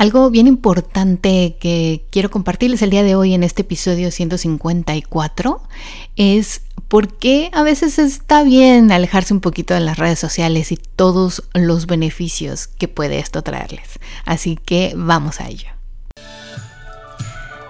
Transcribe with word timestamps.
Algo 0.00 0.30
bien 0.30 0.46
importante 0.46 1.58
que 1.60 2.06
quiero 2.08 2.30
compartirles 2.30 2.80
el 2.80 2.88
día 2.88 3.02
de 3.02 3.16
hoy 3.16 3.34
en 3.34 3.42
este 3.42 3.60
episodio 3.60 4.10
154 4.10 5.60
es 6.16 6.62
por 6.88 7.18
qué 7.18 7.50
a 7.52 7.62
veces 7.62 7.98
está 7.98 8.42
bien 8.42 8.92
alejarse 8.92 9.34
un 9.34 9.40
poquito 9.40 9.74
de 9.74 9.80
las 9.80 9.98
redes 9.98 10.18
sociales 10.18 10.72
y 10.72 10.78
todos 10.78 11.42
los 11.52 11.86
beneficios 11.86 12.66
que 12.66 12.88
puede 12.88 13.18
esto 13.18 13.42
traerles. 13.42 14.00
Así 14.24 14.56
que 14.56 14.94
vamos 14.96 15.38
a 15.38 15.48
ello. 15.50 15.68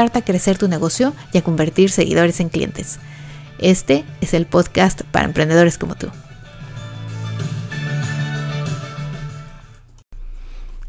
a 0.00 0.24
crecer 0.24 0.58
tu 0.58 0.68
negocio 0.68 1.12
y 1.32 1.38
a 1.38 1.42
convertir 1.42 1.90
seguidores 1.90 2.40
en 2.40 2.48
clientes. 2.48 2.98
Este 3.58 4.04
es 4.20 4.32
el 4.32 4.46
podcast 4.46 5.02
para 5.02 5.26
emprendedores 5.26 5.76
como 5.76 5.94
tú. 5.94 6.08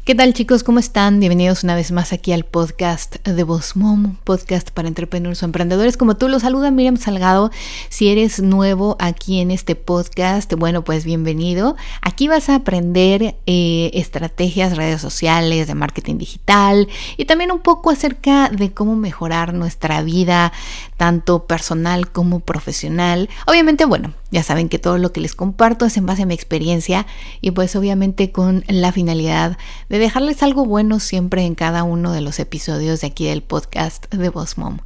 ¿Qué 0.04 0.16
tal 0.16 0.34
chicos? 0.34 0.64
¿Cómo 0.64 0.80
están? 0.80 1.20
Bienvenidos 1.20 1.62
una 1.62 1.76
vez 1.76 1.92
más 1.92 2.12
aquí 2.12 2.32
al 2.32 2.44
podcast 2.44 3.24
de 3.24 3.44
Boss 3.44 3.76
Mom, 3.76 4.16
podcast 4.24 4.72
para 4.72 4.88
entrepreneurs 4.88 5.40
o 5.40 5.46
emprendedores. 5.46 5.96
Como 5.96 6.16
tú, 6.16 6.26
los 6.26 6.42
saluda 6.42 6.72
Miriam 6.72 6.96
Salgado. 6.96 7.52
Si 7.88 8.08
eres 8.08 8.40
nuevo 8.40 8.96
aquí 8.98 9.38
en 9.38 9.52
este 9.52 9.76
podcast, 9.76 10.52
bueno, 10.54 10.82
pues 10.82 11.04
bienvenido. 11.04 11.76
Aquí 12.00 12.26
vas 12.26 12.48
a 12.48 12.56
aprender 12.56 13.36
eh, 13.46 13.92
estrategias, 13.94 14.76
redes 14.76 15.00
sociales, 15.00 15.68
de 15.68 15.74
marketing 15.76 16.18
digital 16.18 16.88
y 17.16 17.26
también 17.26 17.52
un 17.52 17.60
poco 17.60 17.90
acerca 17.90 18.48
de 18.48 18.72
cómo 18.72 18.96
mejorar 18.96 19.54
nuestra 19.54 20.02
vida, 20.02 20.52
tanto 20.96 21.46
personal 21.46 22.10
como 22.10 22.40
profesional. 22.40 23.28
Obviamente, 23.46 23.84
bueno, 23.84 24.14
ya 24.32 24.42
saben 24.42 24.68
que 24.68 24.80
todo 24.80 24.98
lo 24.98 25.12
que 25.12 25.20
les 25.20 25.36
comparto 25.36 25.84
es 25.84 25.96
en 25.96 26.06
base 26.06 26.22
a 26.22 26.26
mi 26.26 26.34
experiencia 26.34 27.06
y 27.40 27.52
pues 27.52 27.76
obviamente 27.76 28.32
con 28.32 28.64
la 28.66 28.90
finalidad 28.90 29.58
de 29.92 29.98
dejarles 29.98 30.42
algo 30.42 30.64
bueno 30.64 31.00
siempre 31.00 31.44
en 31.44 31.54
cada 31.54 31.82
uno 31.82 32.12
de 32.12 32.22
los 32.22 32.38
episodios 32.38 33.02
de 33.02 33.08
aquí 33.08 33.26
del 33.26 33.42
podcast 33.42 34.10
de 34.10 34.30
Boss 34.30 34.56
Mom. 34.56 34.78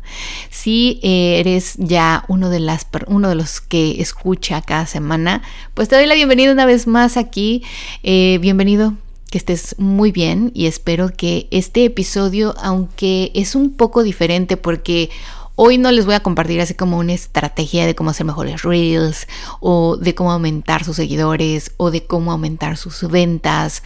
Si 0.50 0.98
eh, 1.00 1.38
eres 1.38 1.74
ya 1.78 2.24
uno 2.26 2.50
de, 2.50 2.58
las, 2.58 2.88
uno 3.06 3.28
de 3.28 3.36
los 3.36 3.60
que 3.60 4.00
escucha 4.02 4.62
cada 4.62 4.84
semana, 4.84 5.42
pues 5.74 5.88
te 5.88 5.94
doy 5.94 6.06
la 6.06 6.16
bienvenida 6.16 6.50
una 6.50 6.66
vez 6.66 6.88
más 6.88 7.16
aquí. 7.16 7.62
Eh, 8.02 8.38
bienvenido 8.40 8.94
que 9.30 9.38
estés 9.38 9.76
muy 9.78 10.10
bien 10.10 10.50
y 10.54 10.66
espero 10.66 11.10
que 11.10 11.46
este 11.52 11.84
episodio, 11.84 12.56
aunque 12.60 13.30
es 13.36 13.54
un 13.54 13.76
poco 13.76 14.02
diferente 14.02 14.56
porque 14.56 15.10
Hoy 15.58 15.78
no 15.78 15.90
les 15.90 16.04
voy 16.04 16.14
a 16.14 16.20
compartir 16.20 16.60
así 16.60 16.74
como 16.74 16.98
una 16.98 17.14
estrategia 17.14 17.86
de 17.86 17.94
cómo 17.94 18.10
hacer 18.10 18.26
mejores 18.26 18.60
reels 18.60 19.26
o 19.58 19.96
de 19.96 20.14
cómo 20.14 20.30
aumentar 20.30 20.84
sus 20.84 20.96
seguidores 20.96 21.72
o 21.78 21.90
de 21.90 22.04
cómo 22.04 22.30
aumentar 22.30 22.76
sus 22.76 23.00
ventas, 23.08 23.82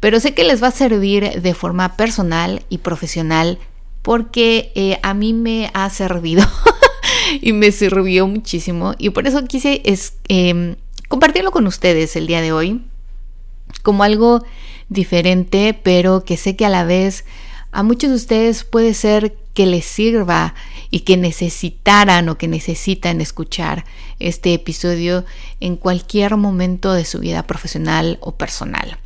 pero 0.00 0.20
sé 0.20 0.34
que 0.34 0.44
les 0.44 0.62
va 0.62 0.68
a 0.68 0.72
servir 0.72 1.42
de 1.42 1.54
forma 1.54 1.96
personal 1.96 2.64
y 2.68 2.78
profesional 2.78 3.58
porque 4.02 4.70
eh, 4.74 4.98
a 5.02 5.14
mí 5.14 5.32
me 5.32 5.70
ha 5.74 5.90
servido 5.90 6.44
y 7.40 7.52
me 7.52 7.72
sirvió 7.72 8.26
muchísimo 8.26 8.94
y 8.98 9.10
por 9.10 9.26
eso 9.26 9.44
quise 9.44 9.82
es, 9.84 10.14
em, 10.28 10.76
compartirlo 11.08 11.50
con 11.50 11.66
ustedes 11.66 12.16
el 12.16 12.26
día 12.26 12.40
de 12.40 12.52
hoy 12.52 12.82
como 13.82 14.04
algo 14.04 14.44
diferente, 14.88 15.74
pero 15.74 16.24
que 16.24 16.36
sé 16.36 16.56
que 16.56 16.66
a 16.66 16.70
la 16.70 16.84
vez 16.84 17.24
a 17.72 17.82
muchos 17.82 18.10
de 18.10 18.16
ustedes 18.16 18.64
puede 18.64 18.94
ser 18.94 19.36
que 19.54 19.66
les 19.66 19.84
sirva 19.84 20.54
y 20.90 21.00
que 21.00 21.16
necesitaran 21.16 22.28
o 22.28 22.38
que 22.38 22.48
necesitan 22.48 23.20
escuchar 23.20 23.84
este 24.18 24.54
episodio 24.54 25.24
en 25.60 25.76
cualquier 25.76 26.36
momento 26.36 26.92
de 26.92 27.04
su 27.04 27.18
vida 27.18 27.42
profesional 27.42 28.18
o 28.20 28.36
personal. 28.36 28.98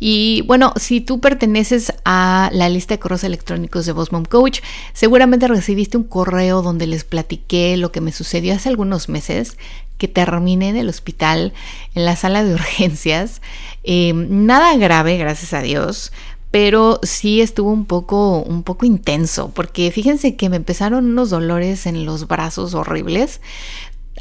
Y 0.00 0.42
bueno, 0.42 0.72
si 0.76 1.00
tú 1.00 1.20
perteneces 1.20 1.92
a 2.04 2.50
la 2.52 2.68
lista 2.68 2.94
de 2.94 3.00
correos 3.00 3.24
electrónicos 3.24 3.86
de 3.86 3.92
Boss 3.92 4.12
Mom 4.12 4.24
Coach, 4.24 4.60
seguramente 4.92 5.48
recibiste 5.48 5.96
un 5.96 6.04
correo 6.04 6.62
donde 6.62 6.86
les 6.86 7.04
platiqué 7.04 7.76
lo 7.76 7.90
que 7.90 8.00
me 8.00 8.12
sucedió 8.12 8.54
hace 8.54 8.68
algunos 8.68 9.08
meses, 9.08 9.56
que 9.98 10.08
terminé 10.08 10.68
en 10.68 10.76
el 10.76 10.88
hospital, 10.88 11.52
en 11.94 12.04
la 12.04 12.16
sala 12.16 12.44
de 12.44 12.54
urgencias. 12.54 13.42
Eh, 13.82 14.12
nada 14.14 14.76
grave, 14.76 15.18
gracias 15.18 15.52
a 15.52 15.62
Dios, 15.62 16.12
pero 16.50 17.00
sí 17.02 17.40
estuvo 17.40 17.70
un 17.70 17.84
poco, 17.84 18.40
un 18.40 18.62
poco 18.62 18.86
intenso, 18.86 19.50
porque 19.50 19.90
fíjense 19.90 20.36
que 20.36 20.48
me 20.48 20.56
empezaron 20.56 21.06
unos 21.06 21.30
dolores 21.30 21.86
en 21.86 22.06
los 22.06 22.26
brazos 22.26 22.74
horribles, 22.74 23.40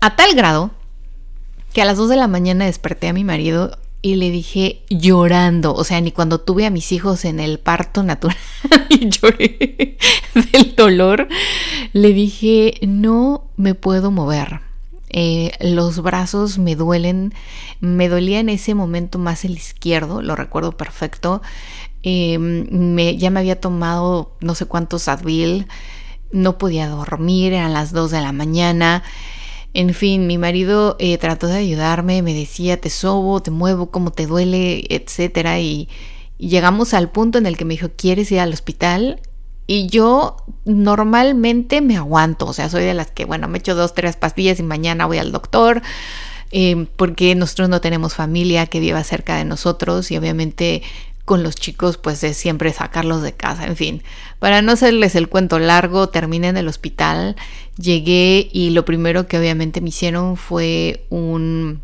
a 0.01 0.15
tal 0.15 0.35
grado 0.35 0.71
que 1.73 1.81
a 1.81 1.85
las 1.85 1.97
2 1.97 2.09
de 2.09 2.15
la 2.15 2.27
mañana 2.27 2.65
desperté 2.65 3.07
a 3.07 3.13
mi 3.13 3.23
marido 3.23 3.77
y 4.01 4.15
le 4.15 4.31
dije 4.31 4.83
llorando, 4.89 5.73
o 5.73 5.83
sea, 5.83 5.99
ni 6.01 6.11
cuando 6.11 6.39
tuve 6.39 6.65
a 6.65 6.69
mis 6.69 6.91
hijos 6.91 7.25
en 7.25 7.39
el 7.39 7.59
parto 7.59 8.03
natural 8.03 8.37
y 8.89 9.09
lloré 9.09 9.97
del 10.53 10.75
dolor, 10.75 11.27
le 11.93 12.13
dije, 12.13 12.75
no 12.81 13.45
me 13.57 13.73
puedo 13.75 14.11
mover. 14.11 14.61
Eh, 15.09 15.51
los 15.61 16.01
brazos 16.01 16.57
me 16.57 16.75
duelen, 16.75 17.33
me 17.79 18.09
dolía 18.09 18.39
en 18.39 18.49
ese 18.49 18.75
momento 18.75 19.19
más 19.19 19.45
el 19.45 19.53
izquierdo, 19.53 20.21
lo 20.21 20.35
recuerdo 20.35 20.73
perfecto. 20.73 21.41
Em, 22.03 22.67
me, 22.69 23.17
ya 23.17 23.29
me 23.29 23.39
había 23.39 23.59
tomado 23.59 24.35
no 24.41 24.53
sé 24.53 24.65
cuántos 24.65 25.07
Advil, 25.07 25.67
no 26.31 26.57
podía 26.57 26.87
dormir, 26.87 27.53
eran 27.53 27.73
las 27.73 27.93
2 27.93 28.11
de 28.11 28.21
la 28.21 28.31
mañana. 28.31 29.03
En 29.77 29.93
fin, 29.93 30.25
mi 30.25 30.39
marido 30.39 30.95
eh, 30.97 31.19
trató 31.19 31.45
de 31.45 31.57
ayudarme, 31.57 32.23
me 32.23 32.33
decía, 32.33 32.81
te 32.81 32.89
sobo, 32.89 33.43
te 33.43 33.51
muevo, 33.51 33.91
cómo 33.91 34.09
te 34.09 34.25
duele, 34.25 34.83
etcétera. 34.89 35.59
Y, 35.59 35.87
llegamos 36.39 36.95
al 36.95 37.11
punto 37.11 37.37
en 37.37 37.45
el 37.45 37.57
que 37.57 37.65
me 37.65 37.75
dijo, 37.75 37.89
¿quieres 37.95 38.31
ir 38.31 38.39
al 38.39 38.51
hospital? 38.51 39.21
Y 39.67 39.85
yo 39.85 40.37
normalmente 40.65 41.81
me 41.81 41.95
aguanto, 41.95 42.47
o 42.47 42.53
sea, 42.53 42.69
soy 42.69 42.85
de 42.85 42.95
las 42.95 43.11
que, 43.11 43.25
bueno, 43.25 43.47
me 43.47 43.59
echo 43.59 43.75
dos, 43.75 43.93
tres 43.93 44.15
pastillas 44.15 44.59
y 44.59 44.63
mañana 44.63 45.05
voy 45.05 45.19
al 45.19 45.31
doctor, 45.31 45.83
eh, 46.51 46.87
porque 46.95 47.35
nosotros 47.35 47.69
no 47.69 47.79
tenemos 47.79 48.15
familia 48.15 48.65
que 48.65 48.79
viva 48.79 49.03
cerca 49.03 49.37
de 49.37 49.45
nosotros 49.45 50.09
y 50.09 50.17
obviamente 50.17 50.81
con 51.27 51.43
los 51.43 51.55
chicos 51.57 51.97
pues 51.97 52.23
es 52.23 52.37
siempre 52.37 52.71
sacarlos 52.71 53.21
de 53.21 53.33
casa, 53.33 53.65
en 53.65 53.75
fin. 53.75 54.01
Para 54.39 54.61
no 54.61 54.71
hacerles 54.71 55.13
el 55.13 55.27
cuento 55.27 55.59
largo, 55.59 56.07
terminé 56.07 56.47
en 56.47 56.55
el 56.55 56.69
hospital, 56.69 57.35
llegué 57.77 58.47
y 58.53 58.69
lo 58.69 58.85
primero 58.85 59.27
que 59.27 59.37
obviamente 59.37 59.81
me 59.81 59.89
hicieron 59.89 60.37
fue 60.37 61.05
un, 61.09 61.81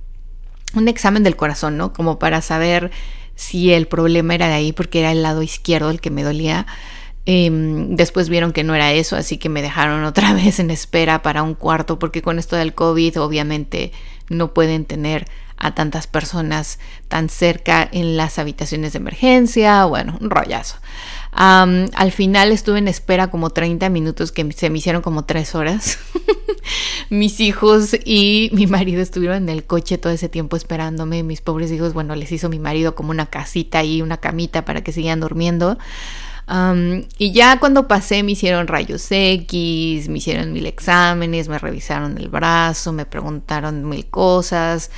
un 0.75 0.87
examen 0.87 1.23
del 1.23 1.35
corazón, 1.35 1.75
¿no? 1.75 1.91
Como 1.91 2.19
para 2.19 2.41
saber 2.41 2.91
si 3.35 3.73
el 3.73 3.85
problema 3.85 4.33
era 4.33 4.47
de 4.47 4.53
ahí, 4.53 4.71
porque 4.71 5.01
era 5.01 5.11
el 5.11 5.21
lado 5.21 5.43
izquierdo 5.43 5.89
el 5.89 5.99
que 5.99 6.09
me 6.09 6.23
dolía. 6.23 6.65
Em, 7.25 7.97
después 7.97 8.29
vieron 8.29 8.53
que 8.53 8.63
no 8.63 8.75
era 8.75 8.93
eso, 8.93 9.17
así 9.17 9.37
que 9.37 9.49
me 9.49 9.61
dejaron 9.61 10.03
otra 10.05 10.33
vez 10.33 10.61
en 10.61 10.71
espera 10.71 11.21
para 11.21 11.43
un 11.43 11.53
cuarto, 11.53 11.99
porque 11.99 12.21
con 12.21 12.39
esto 12.39 12.55
del 12.55 12.73
COVID 12.73 13.19
obviamente 13.19 13.91
no 14.29 14.53
pueden 14.53 14.85
tener 14.85 15.27
a 15.63 15.73
tantas 15.73 16.07
personas 16.07 16.77
tan 17.07 17.29
cerca 17.29 17.87
en 17.91 18.17
las 18.17 18.37
habitaciones 18.37 18.93
de 18.93 18.99
emergencia, 18.99 19.85
bueno, 19.85 20.17
un 20.19 20.29
rollazo. 20.29 20.75
al 21.31 22.11
final 22.11 22.51
estuve 22.51 22.79
en 22.79 22.89
espera 22.89 23.31
como 23.31 23.49
30 23.49 23.89
minutos 23.89 24.31
que 24.31 24.51
se 24.51 24.69
me 24.69 24.79
hicieron 24.79 25.01
como 25.01 25.23
3 25.23 25.55
horas. 25.55 25.97
Mis 27.09 27.39
hijos 27.39 27.95
y 28.05 28.49
mi 28.53 28.67
marido 28.67 29.01
estuvieron 29.01 29.37
en 29.37 29.49
el 29.49 29.63
coche 29.63 29.97
todo 29.97 30.11
ese 30.11 30.29
tiempo 30.29 30.57
esperándome. 30.57 31.23
Mis 31.23 31.41
pobres 31.41 31.71
hijos, 31.71 31.93
bueno, 31.93 32.15
les 32.15 32.31
hizo 32.31 32.49
mi 32.49 32.59
marido 32.59 32.93
como 32.93 33.11
una 33.11 33.27
casita 33.27 33.83
y 33.83 34.01
una 34.01 34.17
camita 34.17 34.65
para 34.65 34.83
que 34.83 34.91
siguieran 34.91 35.21
durmiendo. 35.21 35.77
y 37.17 37.31
ya 37.31 37.59
cuando 37.59 37.87
pasé 37.87 38.21
me 38.23 38.33
hicieron 38.33 38.67
rayos 38.67 39.05
X, 39.09 40.09
me 40.09 40.17
hicieron 40.17 40.51
mil 40.51 40.65
exámenes, 40.65 41.47
me 41.47 41.57
revisaron 41.57 42.17
el 42.17 42.27
brazo, 42.27 42.91
me 42.91 43.05
preguntaron 43.05 43.87
mil 43.87 44.05
cosas. 44.07 44.89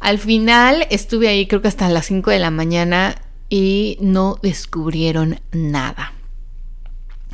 Al 0.00 0.18
final 0.18 0.86
estuve 0.90 1.28
ahí 1.28 1.46
creo 1.46 1.62
que 1.62 1.68
hasta 1.68 1.88
las 1.88 2.06
5 2.06 2.30
de 2.30 2.38
la 2.38 2.50
mañana 2.50 3.16
y 3.48 3.98
no 4.00 4.38
descubrieron 4.42 5.40
nada. 5.52 6.12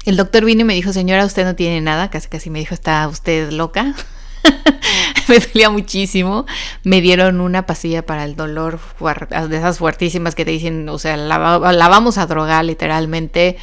El 0.04 0.16
doctor 0.16 0.44
vino 0.44 0.62
y 0.62 0.64
me 0.64 0.74
dijo, 0.74 0.92
señora, 0.92 1.24
usted 1.24 1.44
no 1.44 1.54
tiene 1.54 1.80
nada, 1.80 2.10
casi 2.10 2.28
casi 2.28 2.50
me 2.50 2.58
dijo, 2.58 2.74
está 2.74 3.08
usted 3.08 3.50
loca. 3.50 3.94
me 5.28 5.38
dolía 5.38 5.70
muchísimo. 5.70 6.46
Me 6.82 7.00
dieron 7.00 7.40
una 7.40 7.66
pastilla 7.66 8.04
para 8.04 8.24
el 8.24 8.36
dolor 8.36 8.78
de 9.00 9.56
esas 9.56 9.78
fuertísimas 9.78 10.34
que 10.34 10.44
te 10.44 10.50
dicen, 10.50 10.88
o 10.88 10.98
sea, 10.98 11.16
la, 11.16 11.38
vamos 11.88 12.18
a 12.18 12.26
drogar 12.26 12.64
literalmente. 12.64 13.56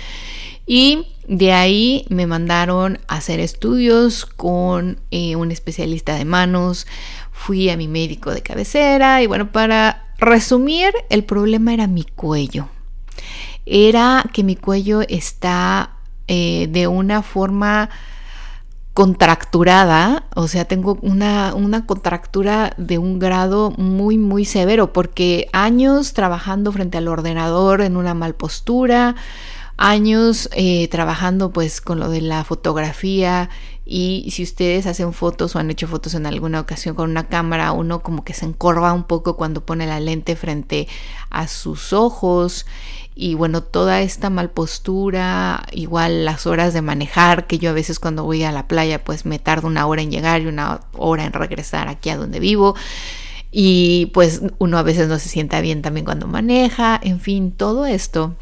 Y 0.65 1.07
de 1.31 1.53
ahí 1.53 2.05
me 2.09 2.27
mandaron 2.27 2.99
a 3.07 3.15
hacer 3.15 3.39
estudios 3.39 4.25
con 4.25 4.99
eh, 5.11 5.37
un 5.37 5.49
especialista 5.49 6.15
de 6.15 6.25
manos. 6.25 6.87
Fui 7.31 7.69
a 7.69 7.77
mi 7.77 7.87
médico 7.87 8.31
de 8.31 8.41
cabecera 8.41 9.23
y 9.23 9.27
bueno, 9.27 9.49
para 9.49 10.13
resumir, 10.17 10.91
el 11.09 11.23
problema 11.23 11.73
era 11.73 11.87
mi 11.87 12.03
cuello. 12.03 12.67
Era 13.65 14.25
que 14.33 14.43
mi 14.43 14.57
cuello 14.57 15.03
está 15.07 15.91
eh, 16.27 16.67
de 16.69 16.87
una 16.87 17.21
forma 17.21 17.89
contracturada, 18.93 20.25
o 20.35 20.49
sea, 20.49 20.65
tengo 20.65 20.99
una, 21.01 21.55
una, 21.55 21.85
contractura 21.85 22.73
de 22.75 22.97
un 22.97 23.19
grado 23.19 23.71
muy, 23.77 24.17
muy 24.17 24.43
severo, 24.43 24.91
porque 24.91 25.47
años 25.53 26.11
trabajando 26.11 26.73
frente 26.73 26.97
al 26.97 27.07
ordenador 27.07 27.79
en 27.79 27.95
una 27.95 28.13
mal 28.13 28.35
postura, 28.35 29.15
años 29.81 30.47
eh, 30.53 30.87
trabajando 30.89 31.51
pues 31.51 31.81
con 31.81 31.99
lo 31.99 32.09
de 32.09 32.21
la 32.21 32.43
fotografía. 32.43 33.49
Y 33.83 34.29
si 34.31 34.43
ustedes 34.43 34.85
hacen 34.85 35.11
fotos 35.11 35.55
o 35.55 35.59
han 35.59 35.71
hecho 35.71 35.87
fotos 35.87 36.13
en 36.13 36.27
alguna 36.27 36.61
ocasión 36.61 36.95
con 36.95 37.09
una 37.09 37.27
cámara, 37.27 37.71
uno 37.71 38.01
como 38.01 38.23
que 38.23 38.33
se 38.33 38.45
encorva 38.45 38.93
un 38.93 39.03
poco 39.03 39.35
cuando 39.35 39.65
pone 39.65 39.87
la 39.87 39.99
lente 39.99 40.35
frente 40.35 40.87
a 41.31 41.47
sus 41.47 41.93
ojos. 41.93 42.67
Y 43.15 43.33
bueno, 43.33 43.63
toda 43.63 44.01
esta 44.01 44.29
mal 44.29 44.51
postura, 44.51 45.65
igual 45.71 46.25
las 46.25 46.45
horas 46.45 46.73
de 46.73 46.81
manejar, 46.81 47.47
que 47.47 47.57
yo 47.57 47.71
a 47.71 47.73
veces 47.73 47.99
cuando 47.99 48.23
voy 48.23 48.43
a 48.43 48.51
la 48.51 48.67
playa 48.67 49.03
pues 49.03 49.25
me 49.25 49.39
tardo 49.39 49.67
una 49.67 49.87
hora 49.87 50.03
en 50.03 50.11
llegar 50.11 50.41
y 50.41 50.47
una 50.47 50.81
hora 50.93 51.25
en 51.25 51.33
regresar 51.33 51.87
aquí 51.87 52.11
a 52.11 52.17
donde 52.17 52.39
vivo. 52.39 52.75
Y 53.51 54.11
pues 54.13 54.41
uno 54.59 54.77
a 54.77 54.83
veces 54.83 55.09
no 55.09 55.17
se 55.17 55.27
sienta 55.27 55.59
bien 55.59 55.81
también 55.81 56.05
cuando 56.05 56.27
maneja, 56.27 56.99
en 57.03 57.19
fin, 57.19 57.51
todo 57.51 57.85
esto 57.87 58.35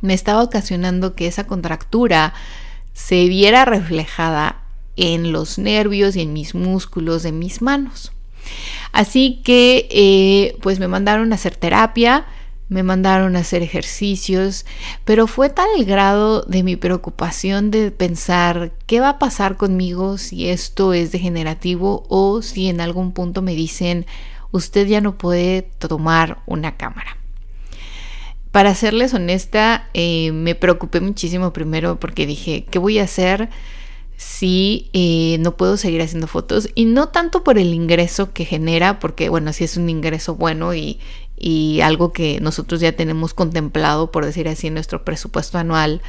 me 0.00 0.14
estaba 0.14 0.42
ocasionando 0.42 1.14
que 1.14 1.26
esa 1.26 1.46
contractura 1.46 2.34
se 2.92 3.28
viera 3.28 3.64
reflejada 3.64 4.62
en 4.96 5.32
los 5.32 5.58
nervios 5.58 6.16
y 6.16 6.22
en 6.22 6.32
mis 6.32 6.54
músculos 6.54 7.22
de 7.22 7.32
mis 7.32 7.62
manos. 7.62 8.12
Así 8.92 9.40
que 9.44 9.88
eh, 9.90 10.56
pues 10.62 10.78
me 10.78 10.88
mandaron 10.88 11.32
a 11.32 11.36
hacer 11.36 11.56
terapia, 11.56 12.26
me 12.68 12.82
mandaron 12.82 13.36
a 13.36 13.40
hacer 13.40 13.62
ejercicios, 13.62 14.64
pero 15.04 15.26
fue 15.26 15.50
tal 15.50 15.68
el 15.76 15.84
grado 15.84 16.42
de 16.42 16.62
mi 16.62 16.76
preocupación 16.76 17.70
de 17.70 17.90
pensar 17.90 18.72
qué 18.86 19.00
va 19.00 19.10
a 19.10 19.18
pasar 19.18 19.56
conmigo 19.56 20.18
si 20.18 20.48
esto 20.48 20.92
es 20.92 21.12
degenerativo 21.12 22.04
o 22.08 22.42
si 22.42 22.68
en 22.68 22.80
algún 22.80 23.12
punto 23.12 23.42
me 23.42 23.54
dicen 23.54 24.06
usted 24.52 24.86
ya 24.86 25.00
no 25.00 25.18
puede 25.18 25.62
tomar 25.62 26.38
una 26.46 26.76
cámara. 26.76 27.19
Para 28.52 28.74
serles 28.74 29.14
honesta, 29.14 29.88
eh, 29.94 30.32
me 30.32 30.54
preocupé 30.54 31.00
muchísimo 31.00 31.52
primero 31.52 32.00
porque 32.00 32.26
dije, 32.26 32.64
¿qué 32.68 32.78
voy 32.80 32.98
a 32.98 33.04
hacer 33.04 33.48
si 34.16 34.90
eh, 34.92 35.38
no 35.38 35.56
puedo 35.56 35.76
seguir 35.76 36.02
haciendo 36.02 36.26
fotos? 36.26 36.68
Y 36.74 36.86
no 36.86 37.10
tanto 37.10 37.44
por 37.44 37.58
el 37.58 37.72
ingreso 37.72 38.32
que 38.32 38.44
genera, 38.44 38.98
porque 38.98 39.28
bueno, 39.28 39.52
si 39.52 39.64
es 39.64 39.76
un 39.76 39.88
ingreso 39.88 40.34
bueno 40.34 40.74
y, 40.74 40.98
y 41.36 41.80
algo 41.80 42.12
que 42.12 42.40
nosotros 42.40 42.80
ya 42.80 42.92
tenemos 42.92 43.34
contemplado, 43.34 44.10
por 44.10 44.26
decir 44.26 44.48
así, 44.48 44.66
en 44.66 44.74
nuestro 44.74 45.04
presupuesto 45.04 45.56
anual 45.56 46.02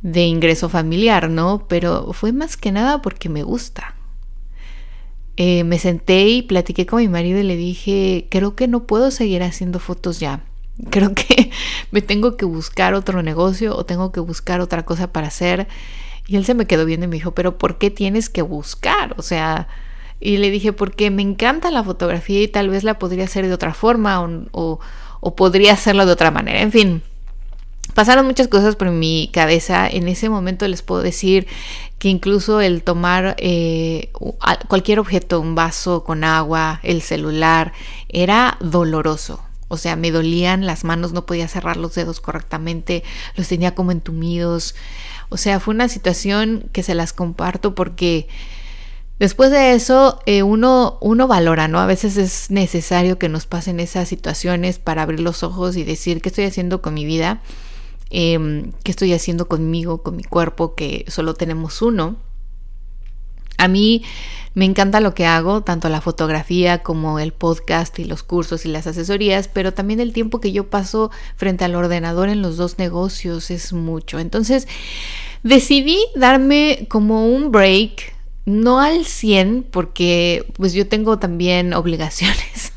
de 0.00 0.24
ingreso 0.24 0.68
familiar, 0.68 1.28
¿no? 1.30 1.66
Pero 1.68 2.12
fue 2.12 2.32
más 2.32 2.56
que 2.56 2.72
nada 2.72 3.02
porque 3.02 3.28
me 3.28 3.42
gusta. 3.42 3.94
Eh, 5.36 5.64
me 5.64 5.78
senté 5.78 6.28
y 6.28 6.42
platiqué 6.42 6.86
con 6.86 7.00
mi 7.00 7.08
marido 7.08 7.40
y 7.40 7.42
le 7.42 7.56
dije, 7.56 8.26
creo 8.30 8.54
que 8.54 8.68
no 8.68 8.84
puedo 8.84 9.10
seguir 9.10 9.42
haciendo 9.42 9.80
fotos 9.80 10.20
ya. 10.20 10.44
Creo 10.90 11.14
que 11.14 11.50
me 11.90 12.02
tengo 12.02 12.36
que 12.36 12.44
buscar 12.44 12.94
otro 12.94 13.22
negocio 13.22 13.76
o 13.76 13.84
tengo 13.84 14.12
que 14.12 14.20
buscar 14.20 14.60
otra 14.60 14.84
cosa 14.84 15.12
para 15.12 15.28
hacer. 15.28 15.68
Y 16.26 16.36
él 16.36 16.44
se 16.44 16.54
me 16.54 16.66
quedó 16.66 16.86
viendo 16.86 17.04
y 17.04 17.08
me 17.08 17.16
dijo, 17.16 17.32
pero 17.32 17.58
¿por 17.58 17.78
qué 17.78 17.90
tienes 17.90 18.30
que 18.30 18.42
buscar? 18.42 19.14
O 19.18 19.22
sea, 19.22 19.68
y 20.20 20.38
le 20.38 20.50
dije, 20.50 20.72
porque 20.72 21.10
me 21.10 21.22
encanta 21.22 21.70
la 21.70 21.84
fotografía 21.84 22.40
y 22.40 22.48
tal 22.48 22.70
vez 22.70 22.82
la 22.82 22.98
podría 22.98 23.24
hacer 23.24 23.46
de 23.46 23.52
otra 23.52 23.74
forma 23.74 24.26
o, 24.52 24.80
podría 25.36 25.74
hacerlo 25.74 26.06
de 26.06 26.12
otra 26.12 26.30
manera. 26.30 26.62
En 26.62 26.72
fin, 26.72 27.02
pasaron 27.92 28.24
muchas 28.24 28.48
cosas 28.48 28.74
por 28.74 28.90
mi 28.90 29.28
cabeza. 29.34 29.86
En 29.86 30.08
ese 30.08 30.30
momento 30.30 30.66
les 30.66 30.80
puedo 30.80 31.02
decir 31.02 31.46
que 31.98 32.08
incluso 32.08 32.62
el 32.62 32.82
tomar 32.82 33.36
eh, 33.38 34.10
cualquier 34.68 34.98
objeto, 34.98 35.40
un 35.40 35.54
vaso 35.54 36.04
con 36.04 36.24
agua, 36.24 36.80
el 36.82 37.02
celular, 37.02 37.74
era 38.08 38.56
doloroso. 38.60 39.43
O 39.68 39.76
sea, 39.76 39.96
me 39.96 40.10
dolían 40.10 40.66
las 40.66 40.84
manos, 40.84 41.12
no 41.12 41.26
podía 41.26 41.48
cerrar 41.48 41.76
los 41.76 41.94
dedos 41.94 42.20
correctamente, 42.20 43.02
los 43.36 43.48
tenía 43.48 43.74
como 43.74 43.92
entumidos. 43.92 44.74
O 45.28 45.36
sea, 45.36 45.60
fue 45.60 45.74
una 45.74 45.88
situación 45.88 46.68
que 46.72 46.82
se 46.82 46.94
las 46.94 47.12
comparto 47.12 47.74
porque 47.74 48.28
Después 49.18 49.52
de 49.52 49.74
eso, 49.74 50.18
eh, 50.26 50.42
uno, 50.42 50.98
uno 51.00 51.28
valora, 51.28 51.68
¿no? 51.68 51.78
A 51.78 51.86
veces 51.86 52.16
es 52.16 52.50
necesario 52.50 53.16
que 53.16 53.28
nos 53.28 53.46
pasen 53.46 53.78
esas 53.78 54.08
situaciones 54.08 54.80
para 54.80 55.02
abrir 55.02 55.20
los 55.20 55.44
ojos 55.44 55.76
y 55.76 55.84
decir 55.84 56.20
qué 56.20 56.30
estoy 56.30 56.44
haciendo 56.44 56.82
con 56.82 56.94
mi 56.94 57.04
vida, 57.04 57.40
em, 58.10 58.72
qué 58.82 58.90
estoy 58.90 59.12
haciendo 59.12 59.46
conmigo, 59.46 60.02
con 60.02 60.16
mi 60.16 60.24
cuerpo, 60.24 60.74
que 60.74 61.04
solo 61.08 61.34
tenemos 61.34 61.80
uno. 61.80 62.16
A 63.58 63.68
mí 63.68 64.02
me 64.54 64.64
encanta 64.64 65.00
lo 65.00 65.14
que 65.14 65.26
hago, 65.26 65.62
tanto 65.62 65.88
la 65.88 66.00
fotografía 66.00 66.82
como 66.82 67.18
el 67.18 67.32
podcast 67.32 67.98
y 67.98 68.04
los 68.04 68.22
cursos 68.22 68.64
y 68.64 68.68
las 68.68 68.86
asesorías, 68.86 69.48
pero 69.48 69.74
también 69.74 69.98
el 70.00 70.12
tiempo 70.12 70.40
que 70.40 70.52
yo 70.52 70.70
paso 70.70 71.10
frente 71.36 71.64
al 71.64 71.74
ordenador 71.74 72.28
en 72.28 72.40
los 72.40 72.56
dos 72.56 72.78
negocios 72.78 73.50
es 73.50 73.72
mucho. 73.72 74.20
Entonces, 74.20 74.68
decidí 75.42 75.98
darme 76.14 76.86
como 76.88 77.26
un 77.26 77.50
break 77.50 78.13
no 78.46 78.80
al 78.80 79.06
100 79.06 79.66
porque 79.70 80.46
pues 80.56 80.74
yo 80.74 80.86
tengo 80.86 81.18
también 81.18 81.72
obligaciones. 81.74 82.72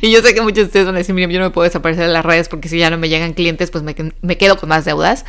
y 0.00 0.10
yo 0.10 0.22
sé 0.22 0.34
que 0.34 0.40
muchos 0.40 0.56
de 0.56 0.64
ustedes 0.64 0.86
van 0.86 0.94
a 0.94 0.98
decir, 0.98 1.16
yo 1.16 1.38
no 1.40 1.46
me 1.46 1.50
puedo 1.50 1.64
desaparecer 1.64 2.06
de 2.06 2.12
las 2.12 2.24
redes 2.24 2.48
porque 2.48 2.68
si 2.68 2.78
ya 2.78 2.90
no 2.90 2.98
me 2.98 3.08
llegan 3.08 3.32
clientes 3.32 3.70
pues 3.70 3.82
me, 3.82 3.94
quedo 4.36 4.56
con 4.58 4.68
más 4.68 4.84
deudas. 4.84 5.24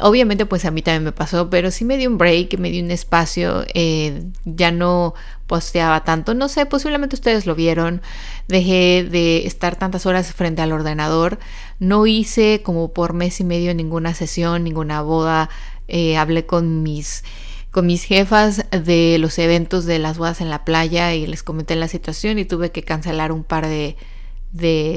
obviamente 0.00 0.46
pues 0.46 0.64
a 0.64 0.70
mí 0.70 0.82
también 0.82 1.04
me 1.04 1.12
pasó, 1.12 1.50
pero 1.50 1.70
sí 1.70 1.84
me 1.84 1.96
di 1.96 2.06
un 2.06 2.18
break, 2.18 2.58
me 2.58 2.70
di 2.70 2.80
un 2.80 2.90
espacio, 2.90 3.64
eh, 3.74 4.22
ya 4.44 4.70
no 4.70 5.14
posteaba 5.46 6.04
tanto. 6.04 6.34
No 6.34 6.48
sé, 6.48 6.66
posiblemente 6.66 7.16
ustedes 7.16 7.46
lo 7.46 7.56
vieron. 7.56 8.02
Dejé 8.46 9.06
de 9.10 9.46
estar 9.46 9.76
tantas 9.76 10.06
horas 10.06 10.32
frente 10.32 10.62
al 10.62 10.72
ordenador. 10.72 11.38
No 11.80 12.06
hice 12.06 12.60
como 12.62 12.92
por 12.92 13.14
mes 13.14 13.40
y 13.40 13.44
medio 13.44 13.74
ninguna 13.74 14.14
sesión, 14.14 14.62
ninguna 14.62 15.00
boda. 15.00 15.48
Eh, 15.88 16.18
hablé 16.18 16.44
con 16.44 16.82
mis 16.82 17.24
con 17.70 17.86
mis 17.86 18.04
jefas 18.04 18.64
de 18.70 19.18
los 19.18 19.38
eventos 19.38 19.84
de 19.84 19.98
las 19.98 20.18
bodas 20.18 20.40
en 20.40 20.50
la 20.50 20.64
playa 20.64 21.14
y 21.14 21.26
les 21.26 21.42
comenté 21.42 21.76
la 21.76 21.88
situación 21.88 22.38
y 22.38 22.44
tuve 22.44 22.72
que 22.72 22.82
cancelar 22.82 23.32
un 23.32 23.44
par 23.44 23.66
de, 23.66 23.96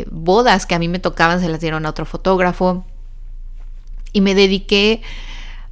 bodas 0.10 0.66
que 0.66 0.75
a 0.75 0.80
mí 0.80 0.88
me 0.88 1.00
tocaban, 1.00 1.42
se 1.42 1.50
las 1.50 1.60
dieron 1.60 1.86
a 1.86 1.90
otro 1.90 2.06
fotógrafo 2.06 2.86
y 4.13 4.22
me 4.22 4.36
dediqué 4.36 5.01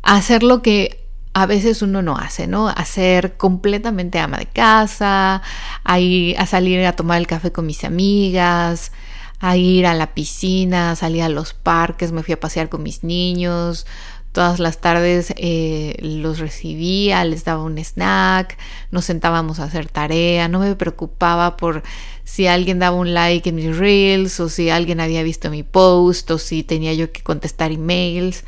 a 0.03 0.17
hacer 0.17 0.43
lo 0.43 0.61
que 0.61 1.05
a 1.33 1.45
veces 1.45 1.81
uno 1.81 2.01
no 2.01 2.17
hace, 2.17 2.47
¿no? 2.47 2.67
A 2.67 2.83
ser 2.85 3.37
completamente 3.37 4.19
ama 4.19 4.37
de 4.37 4.47
casa, 4.47 5.41
a 5.83 5.99
ir 5.99 6.37
a 6.37 6.45
salir 6.45 6.85
a 6.85 6.93
tomar 6.93 7.19
el 7.19 7.27
café 7.27 7.51
con 7.51 7.65
mis 7.65 7.83
amigas, 7.85 8.91
a 9.39 9.55
ir 9.55 9.85
a 9.85 9.93
la 9.93 10.13
piscina, 10.13 10.91
a 10.91 10.95
salir 10.95 11.23
a 11.23 11.29
los 11.29 11.53
parques, 11.53 12.11
me 12.11 12.23
fui 12.23 12.33
a 12.33 12.39
pasear 12.39 12.67
con 12.67 12.83
mis 12.83 13.03
niños, 13.03 13.85
Todas 14.31 14.59
las 14.59 14.79
tardes 14.79 15.33
eh, 15.37 15.97
los 16.01 16.37
recibía, 16.37 17.23
les 17.25 17.43
daba 17.45 17.63
un 17.63 17.77
snack, 17.79 18.57
nos 18.91 19.05
sentábamos 19.05 19.59
a 19.59 19.63
hacer 19.63 19.87
tarea, 19.87 20.47
no 20.47 20.59
me 20.59 20.75
preocupaba 20.75 21.57
por 21.57 21.81
si 22.23 22.45
alguien 22.45 22.77
daba 22.77 22.95
un 22.95 23.15
like 23.15 23.49
en 23.49 23.55
mis 23.55 23.75
reels 23.75 24.39
o 24.39 24.47
si 24.49 24.69
alguien 24.69 24.99
había 24.99 25.23
visto 25.23 25.49
mi 25.49 25.63
post 25.63 26.29
o 26.29 26.37
si 26.37 26.61
tenía 26.61 26.93
yo 26.93 27.11
que 27.11 27.23
contestar 27.23 27.71
emails. 27.71 28.43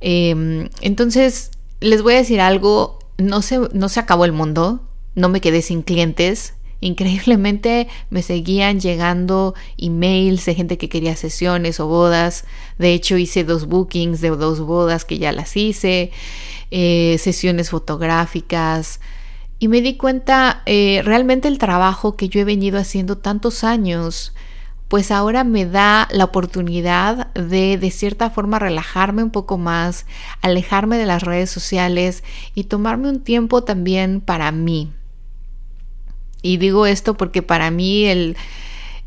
Em, 0.00 0.68
entonces, 0.80 1.52
les 1.80 2.02
voy 2.02 2.14
a 2.14 2.18
decir 2.18 2.40
algo, 2.40 2.98
no 3.18 3.42
se, 3.42 3.60
no 3.72 3.88
se 3.88 4.00
acabó 4.00 4.24
el 4.24 4.32
mundo, 4.32 4.82
no 5.14 5.28
me 5.28 5.40
quedé 5.40 5.62
sin 5.62 5.82
clientes, 5.82 6.54
Increíblemente 6.82 7.86
me 8.10 8.22
seguían 8.22 8.80
llegando 8.80 9.54
emails 9.78 10.44
de 10.44 10.56
gente 10.56 10.78
que 10.78 10.88
quería 10.88 11.14
sesiones 11.14 11.78
o 11.78 11.86
bodas. 11.86 12.44
De 12.76 12.92
hecho 12.92 13.16
hice 13.16 13.44
dos 13.44 13.66
bookings 13.66 14.20
de 14.20 14.30
dos 14.30 14.58
bodas 14.58 15.04
que 15.04 15.18
ya 15.18 15.30
las 15.30 15.56
hice, 15.56 16.10
eh, 16.72 17.18
sesiones 17.20 17.70
fotográficas. 17.70 18.98
Y 19.60 19.68
me 19.68 19.80
di 19.80 19.96
cuenta 19.96 20.62
eh, 20.66 21.02
realmente 21.04 21.46
el 21.46 21.58
trabajo 21.58 22.16
que 22.16 22.28
yo 22.28 22.40
he 22.40 22.44
venido 22.44 22.80
haciendo 22.80 23.16
tantos 23.16 23.62
años, 23.62 24.34
pues 24.88 25.12
ahora 25.12 25.44
me 25.44 25.66
da 25.66 26.08
la 26.10 26.24
oportunidad 26.24 27.32
de 27.34 27.78
de 27.78 27.90
cierta 27.92 28.28
forma 28.30 28.58
relajarme 28.58 29.22
un 29.22 29.30
poco 29.30 29.56
más, 29.56 30.04
alejarme 30.40 30.98
de 30.98 31.06
las 31.06 31.22
redes 31.22 31.48
sociales 31.48 32.24
y 32.56 32.64
tomarme 32.64 33.08
un 33.08 33.20
tiempo 33.20 33.62
también 33.62 34.20
para 34.20 34.50
mí 34.50 34.90
Y 36.42 36.56
digo 36.58 36.86
esto 36.86 37.16
porque 37.16 37.42
para 37.42 37.70
mí 37.70 38.04
el, 38.04 38.36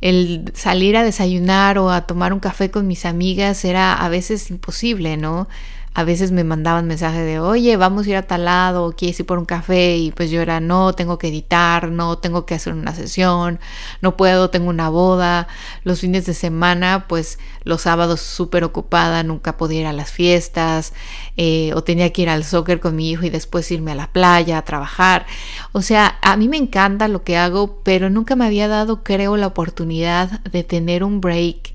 el 0.02 0.52
salir 0.54 0.98
a 0.98 1.04
desayunar 1.04 1.78
o 1.78 1.92
a 1.92 2.08
tomar 2.08 2.34
un 2.34 2.40
café 2.40 2.72
con 2.72 2.88
mis 2.88 3.06
amigas 3.06 3.64
era 3.66 3.94
a 3.94 4.10
veces 4.10 4.50
imposible, 4.50 5.18
¿no? 5.18 5.48
A 5.98 6.04
veces 6.04 6.34
me 6.34 6.44
mandaban 6.44 6.88
mensaje 6.88 7.22
de, 7.22 7.40
oye, 7.40 7.78
vamos 7.78 8.06
a 8.06 8.10
ir 8.10 8.16
a 8.18 8.28
tal 8.28 8.44
lado, 8.44 8.94
quieres 8.98 9.18
ir 9.22 9.26
por 9.26 9.40
un 9.40 9.46
café, 9.46 9.96
y 9.96 10.12
pues 10.12 10.30
yo 10.30 10.42
era, 10.42 10.60
no, 10.60 10.92
tengo 10.92 11.18
que 11.18 11.30
editar, 11.30 11.88
no, 11.90 12.18
tengo 12.18 12.46
que 12.46 12.54
hacer 12.54 12.74
una 12.74 12.94
sesión, 12.94 13.62
no 14.02 14.18
puedo, 14.18 14.50
tengo 14.50 14.70
una 14.70 14.90
boda. 14.90 15.48
Los 15.86 16.02
fines 16.02 16.26
de 16.26 16.34
semana, 16.34 17.06
pues 17.08 17.40
los 17.64 17.84
sábados 17.84 18.20
súper 18.20 18.66
ocupada, 18.66 19.24
nunca 19.24 19.56
podía 19.56 19.80
ir 19.80 19.88
a 19.88 19.94
las 19.94 20.12
fiestas, 20.12 20.92
eh, 21.38 21.72
o 21.76 21.82
tenía 21.82 22.12
que 22.12 22.24
ir 22.24 22.30
al 22.30 22.44
soccer 22.44 22.82
con 22.82 22.98
mi 22.98 23.10
hijo 23.10 23.24
y 23.24 23.30
después 23.30 23.72
irme 23.72 23.94
a 23.94 23.96
la 23.96 24.12
playa 24.12 24.58
a 24.58 24.66
trabajar. 24.66 25.26
O 25.72 25.82
sea, 25.82 26.20
a 26.22 26.36
mí 26.36 26.50
me 26.50 26.58
encanta 26.58 27.08
lo 27.08 27.24
que 27.24 27.38
hago, 27.38 27.80
pero 27.84 28.10
nunca 28.10 28.36
me 28.36 28.46
había 28.46 28.68
dado, 28.68 29.02
creo, 29.02 29.38
la 29.38 29.48
oportunidad 29.48 30.42
de 30.42 30.66
tener 30.66 31.06
un 31.06 31.22
break 31.22 31.74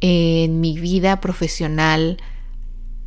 en 0.00 0.62
mi 0.62 0.78
vida 0.78 1.20
profesional 1.20 2.16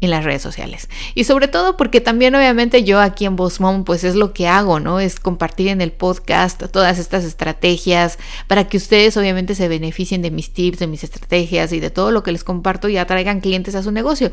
en 0.02 0.10
las 0.10 0.24
redes 0.24 0.42
sociales. 0.42 0.90
Y 1.14 1.24
sobre 1.24 1.48
todo 1.48 1.78
porque 1.78 2.02
también 2.02 2.36
obviamente 2.36 2.84
yo 2.84 3.00
aquí 3.00 3.26
en 3.26 3.36
Boss 3.36 3.60
pues 3.86 4.04
es 4.04 4.16
lo 4.16 4.34
que 4.34 4.48
hago, 4.48 4.80
¿no? 4.80 5.00
Es 5.00 5.20
compartir 5.20 5.70
en 5.70 5.82
el 5.82 5.92
podcast 5.92 6.64
todas 6.72 7.00
estas 7.00 7.24
estrategias 7.24 8.20
para 8.48 8.68
que 8.68 8.78
ustedes 8.78 9.16
obviamente 9.18 9.56
se 9.56 9.68
beneficien 9.68 10.22
de 10.22 10.32
mis 10.32 10.52
tips, 10.52 10.80
de 10.80 10.88
mis 10.88 11.04
estrategias 11.04 11.72
y 11.72 11.80
de 11.80 11.90
todo 11.90 12.12
lo 12.12 12.24
que 12.24 12.32
les 12.32 12.44
comparto 12.44 12.90
y 12.90 12.98
atraigan 12.98 13.40
clientes 13.40 13.76
a 13.76 13.84
su 13.84 13.92
negocio. 13.92 14.32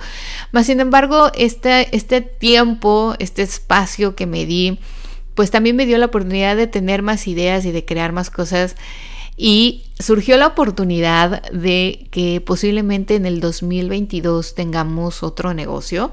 Más 0.50 0.66
sin 0.66 0.81
embargo, 0.81 1.31
este, 1.35 1.95
este 1.97 2.21
tiempo, 2.21 3.14
este 3.19 3.42
espacio 3.42 4.16
que 4.16 4.26
me 4.26 4.45
di, 4.45 4.78
pues 5.35 5.50
también 5.50 5.76
me 5.76 5.87
dio 5.87 5.97
la 5.99 6.07
oportunidad 6.07 6.57
de 6.57 6.66
tener 6.66 7.02
más 7.02 7.26
ideas 7.28 7.64
y 7.64 7.73
de 7.73 7.85
crear 7.85 8.12
más 8.12 8.31
cosas 8.31 8.76
y 9.45 9.83
surgió 9.99 10.37
la 10.37 10.47
oportunidad 10.47 11.43
de 11.51 12.07
que 12.13 12.41
posiblemente 12.41 13.17
en 13.17 13.27
el 13.27 13.41
2022 13.41 14.55
tengamos 14.55 15.25
otro 15.25 15.53
negocio. 15.53 16.13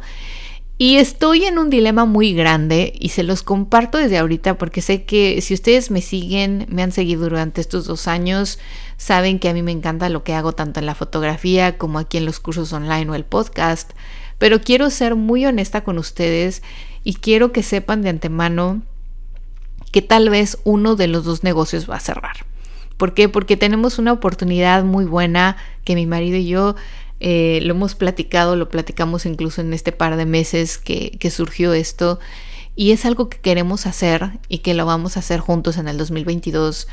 Y 0.79 0.95
estoy 0.95 1.45
en 1.45 1.59
un 1.59 1.69
dilema 1.69 2.05
muy 2.05 2.33
grande 2.33 2.91
y 2.99 3.09
se 3.09 3.21
los 3.21 3.43
comparto 3.43 3.99
desde 3.99 4.17
ahorita 4.17 4.57
porque 4.57 4.81
sé 4.81 5.03
que 5.03 5.41
si 5.41 5.53
ustedes 5.53 5.91
me 5.91 6.01
siguen, 6.01 6.65
me 6.69 6.81
han 6.81 6.91
seguido 6.91 7.21
durante 7.21 7.61
estos 7.61 7.85
dos 7.85 8.07
años, 8.07 8.57
saben 8.97 9.37
que 9.37 9.49
a 9.49 9.53
mí 9.53 9.61
me 9.61 9.73
encanta 9.73 10.09
lo 10.09 10.23
que 10.23 10.33
hago 10.33 10.53
tanto 10.53 10.79
en 10.79 10.87
la 10.87 10.95
fotografía 10.95 11.77
como 11.77 11.99
aquí 11.99 12.17
en 12.17 12.25
los 12.25 12.39
cursos 12.39 12.73
online 12.73 13.11
o 13.11 13.13
el 13.13 13.25
podcast. 13.25 13.91
Pero 14.39 14.59
quiero 14.61 14.89
ser 14.89 15.13
muy 15.13 15.45
honesta 15.45 15.83
con 15.83 15.99
ustedes 15.99 16.63
y 17.03 17.13
quiero 17.13 17.51
que 17.51 17.61
sepan 17.61 18.01
de 18.01 18.09
antemano 18.09 18.81
que 19.91 20.01
tal 20.01 20.31
vez 20.31 20.57
uno 20.63 20.95
de 20.95 21.05
los 21.05 21.25
dos 21.25 21.43
negocios 21.43 21.87
va 21.87 21.97
a 21.97 21.99
cerrar. 21.99 22.49
¿Por 22.99 23.13
qué? 23.13 23.29
Porque 23.29 23.55
tenemos 23.55 23.97
una 23.97 24.11
oportunidad 24.11 24.83
muy 24.83 25.05
buena 25.05 25.55
que 25.85 25.95
mi 25.95 26.05
marido 26.05 26.35
y 26.35 26.47
yo 26.47 26.75
eh, 27.21 27.61
lo 27.63 27.73
hemos 27.73 27.95
platicado, 27.95 28.57
lo 28.57 28.67
platicamos 28.67 29.25
incluso 29.25 29.61
en 29.61 29.71
este 29.71 29.93
par 29.93 30.17
de 30.17 30.25
meses 30.25 30.77
que, 30.77 31.11
que 31.11 31.31
surgió 31.31 31.71
esto 31.71 32.19
y 32.75 32.91
es 32.91 33.05
algo 33.05 33.29
que 33.29 33.37
queremos 33.37 33.85
hacer 33.85 34.31
y 34.49 34.57
que 34.57 34.73
lo 34.73 34.85
vamos 34.85 35.15
a 35.15 35.21
hacer 35.21 35.39
juntos 35.39 35.77
en 35.77 35.87
el 35.87 35.97
2022 35.97 36.89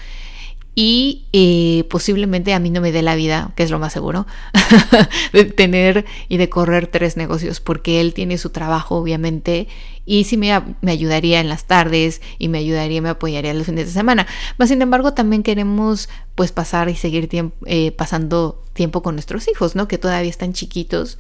y 0.79 1.25
eh, 1.33 1.85
posiblemente 1.89 2.53
a 2.53 2.59
mí 2.59 2.69
no 2.69 2.83
me 2.83 2.93
dé 2.93 3.01
la 3.01 3.17
vida, 3.17 3.51
que 3.57 3.63
es 3.63 3.71
lo 3.71 3.79
más 3.79 3.95
seguro, 3.95 4.27
de 5.33 5.47
tener 5.47 6.05
y 6.29 6.37
de 6.37 6.51
correr 6.51 6.87
tres 6.87 7.17
negocios, 7.17 7.61
porque 7.61 8.03
él 8.03 8.13
tiene 8.13 8.37
su 8.37 8.51
trabajo, 8.51 8.97
obviamente, 8.97 9.69
y 10.05 10.25
sí 10.25 10.37
me, 10.37 10.53
me 10.83 10.93
ayudaría 10.93 11.41
en 11.41 11.49
las 11.49 11.65
tardes 11.65 12.21
y 12.39 12.49
me 12.49 12.59
ayudaría, 12.59 13.01
me 13.01 13.09
apoyaría 13.09 13.55
los 13.55 13.65
fines 13.65 13.87
de 13.87 13.93
semana. 13.93 14.27
Mas, 14.59 14.69
sin 14.69 14.83
embargo, 14.83 15.15
también 15.15 15.43
queremos 15.43 16.11
pues 16.35 16.53
pasar 16.53 16.91
y 16.91 16.95
seguir 16.95 17.31
eh, 17.65 17.93
pasando 17.93 18.63
tiempo 18.75 19.03
con 19.03 19.15
nuestros 19.15 19.49
hijos, 19.49 19.77
¿no? 19.77 19.89
Que 19.89 19.97
todavía 19.97 20.29
están 20.29 20.53
chiquitos. 20.53 21.19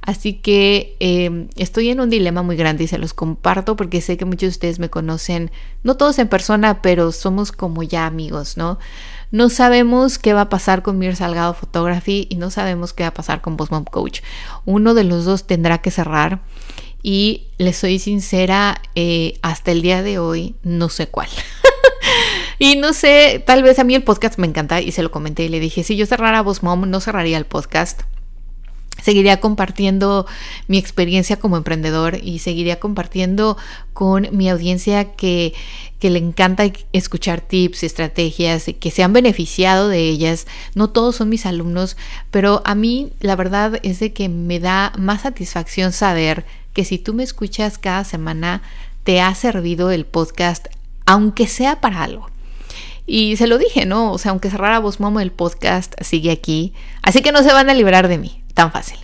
Así 0.00 0.34
que 0.34 0.96
em, 1.00 1.48
estoy 1.56 1.90
en 1.90 2.00
un 2.00 2.08
dilema 2.08 2.42
muy 2.42 2.56
grande 2.56 2.84
y 2.84 2.88
se 2.88 2.98
los 2.98 3.14
comparto 3.14 3.76
porque 3.76 4.00
sé 4.00 4.16
que 4.16 4.24
muchos 4.24 4.40
de 4.40 4.48
ustedes 4.48 4.78
me 4.78 4.88
conocen, 4.88 5.50
no 5.82 5.96
todos 5.96 6.18
en 6.18 6.28
persona, 6.28 6.80
pero 6.82 7.12
somos 7.12 7.52
como 7.52 7.82
ya 7.82 8.06
amigos, 8.06 8.56
¿no? 8.56 8.78
No 9.30 9.50
sabemos 9.50 10.18
qué 10.18 10.32
va 10.32 10.42
a 10.42 10.48
pasar 10.48 10.82
con 10.82 10.98
Mir 10.98 11.14
Salgado 11.14 11.52
Photography 11.52 12.26
y 12.30 12.36
no 12.36 12.50
sabemos 12.50 12.94
qué 12.94 13.02
va 13.02 13.08
a 13.08 13.14
pasar 13.14 13.42
con 13.42 13.56
Boss 13.56 13.70
Mom 13.70 13.84
Coach. 13.84 14.20
Uno 14.64 14.94
de 14.94 15.04
los 15.04 15.26
dos 15.26 15.46
tendrá 15.46 15.78
que 15.78 15.90
cerrar 15.90 16.40
y 17.02 17.48
les 17.58 17.76
soy 17.76 17.98
sincera, 17.98 18.80
eh, 18.94 19.38
hasta 19.42 19.72
el 19.72 19.82
día 19.82 20.02
de 20.02 20.18
hoy 20.18 20.54
no 20.62 20.88
sé 20.88 21.08
cuál. 21.08 21.28
y 22.58 22.76
no 22.76 22.94
sé, 22.94 23.42
tal 23.46 23.62
vez 23.62 23.78
a 23.78 23.84
mí 23.84 23.94
el 23.94 24.02
podcast 24.04 24.38
me 24.38 24.46
encanta 24.46 24.80
y 24.80 24.92
se 24.92 25.02
lo 25.02 25.10
comenté 25.10 25.44
y 25.44 25.48
le 25.48 25.60
dije, 25.60 25.84
si 25.84 25.96
yo 25.96 26.06
cerrara 26.06 26.40
Boss 26.40 26.62
Mom, 26.62 26.88
no 26.88 27.00
cerraría 27.00 27.36
el 27.36 27.44
podcast 27.44 28.02
Seguiría 29.02 29.38
compartiendo 29.38 30.26
mi 30.66 30.76
experiencia 30.76 31.38
como 31.38 31.56
emprendedor 31.56 32.18
y 32.20 32.40
seguiría 32.40 32.80
compartiendo 32.80 33.56
con 33.92 34.28
mi 34.32 34.48
audiencia 34.48 35.12
que, 35.12 35.54
le 36.00 36.18
encanta 36.18 36.64
escuchar 36.92 37.40
tips, 37.40 37.84
estrategias, 37.84 38.66
que 38.78 38.90
se 38.90 39.02
han 39.02 39.12
beneficiado 39.12 39.88
de 39.88 40.00
ellas. 40.08 40.46
No 40.74 40.90
todos 40.90 41.16
son 41.16 41.28
mis 41.28 41.46
alumnos, 41.46 41.96
pero 42.30 42.62
a 42.64 42.74
mí 42.74 43.12
la 43.20 43.36
verdad 43.36 43.78
es 43.82 44.00
de 44.00 44.12
que 44.12 44.28
me 44.28 44.58
da 44.58 44.92
más 44.98 45.22
satisfacción 45.22 45.92
saber 45.92 46.44
que 46.72 46.84
si 46.84 46.98
tú 46.98 47.14
me 47.14 47.22
escuchas 47.22 47.78
cada 47.78 48.04
semana, 48.04 48.62
te 49.04 49.20
ha 49.20 49.34
servido 49.34 49.90
el 49.90 50.06
podcast, 50.06 50.66
aunque 51.06 51.46
sea 51.46 51.80
para 51.80 52.02
algo. 52.02 52.30
Y 53.06 53.36
se 53.36 53.46
lo 53.46 53.58
dije, 53.58 53.86
¿no? 53.86 54.12
O 54.12 54.18
sea, 54.18 54.32
aunque 54.32 54.50
cerrara 54.50 54.80
Voz 54.80 55.00
Momo 55.00 55.20
el 55.20 55.32
podcast, 55.32 55.94
sigue 56.02 56.30
aquí. 56.30 56.74
Así 57.02 57.22
que 57.22 57.32
no 57.32 57.42
se 57.42 57.52
van 57.52 57.70
a 57.70 57.74
librar 57.74 58.06
de 58.08 58.18
mí 58.18 58.42
tan 58.58 58.72
fácil. 58.72 58.98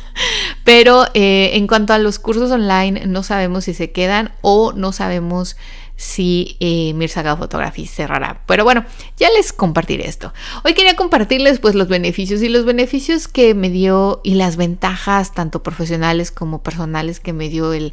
Pero 0.64 1.04
eh, 1.12 1.50
en 1.52 1.66
cuanto 1.66 1.92
a 1.92 1.98
los 1.98 2.18
cursos 2.18 2.50
online, 2.50 3.06
no 3.06 3.22
sabemos 3.22 3.64
si 3.64 3.74
se 3.74 3.92
quedan 3.92 4.32
o 4.40 4.72
no 4.72 4.90
sabemos 4.92 5.58
si 5.96 6.56
eh, 6.60 6.94
Mir 6.94 7.10
Photography 7.10 7.86
cerrará. 7.86 8.40
Pero 8.46 8.64
bueno, 8.64 8.86
ya 9.18 9.28
les 9.36 9.52
compartiré 9.52 10.08
esto. 10.08 10.32
Hoy 10.64 10.72
quería 10.72 10.96
compartirles 10.96 11.58
pues 11.58 11.74
los 11.74 11.88
beneficios 11.88 12.40
y 12.40 12.48
los 12.48 12.64
beneficios 12.64 13.28
que 13.28 13.54
me 13.54 13.68
dio 13.68 14.22
y 14.24 14.34
las 14.34 14.56
ventajas 14.56 15.34
tanto 15.34 15.62
profesionales 15.62 16.30
como 16.30 16.62
personales 16.62 17.20
que 17.20 17.34
me 17.34 17.50
dio 17.50 17.74
el 17.74 17.92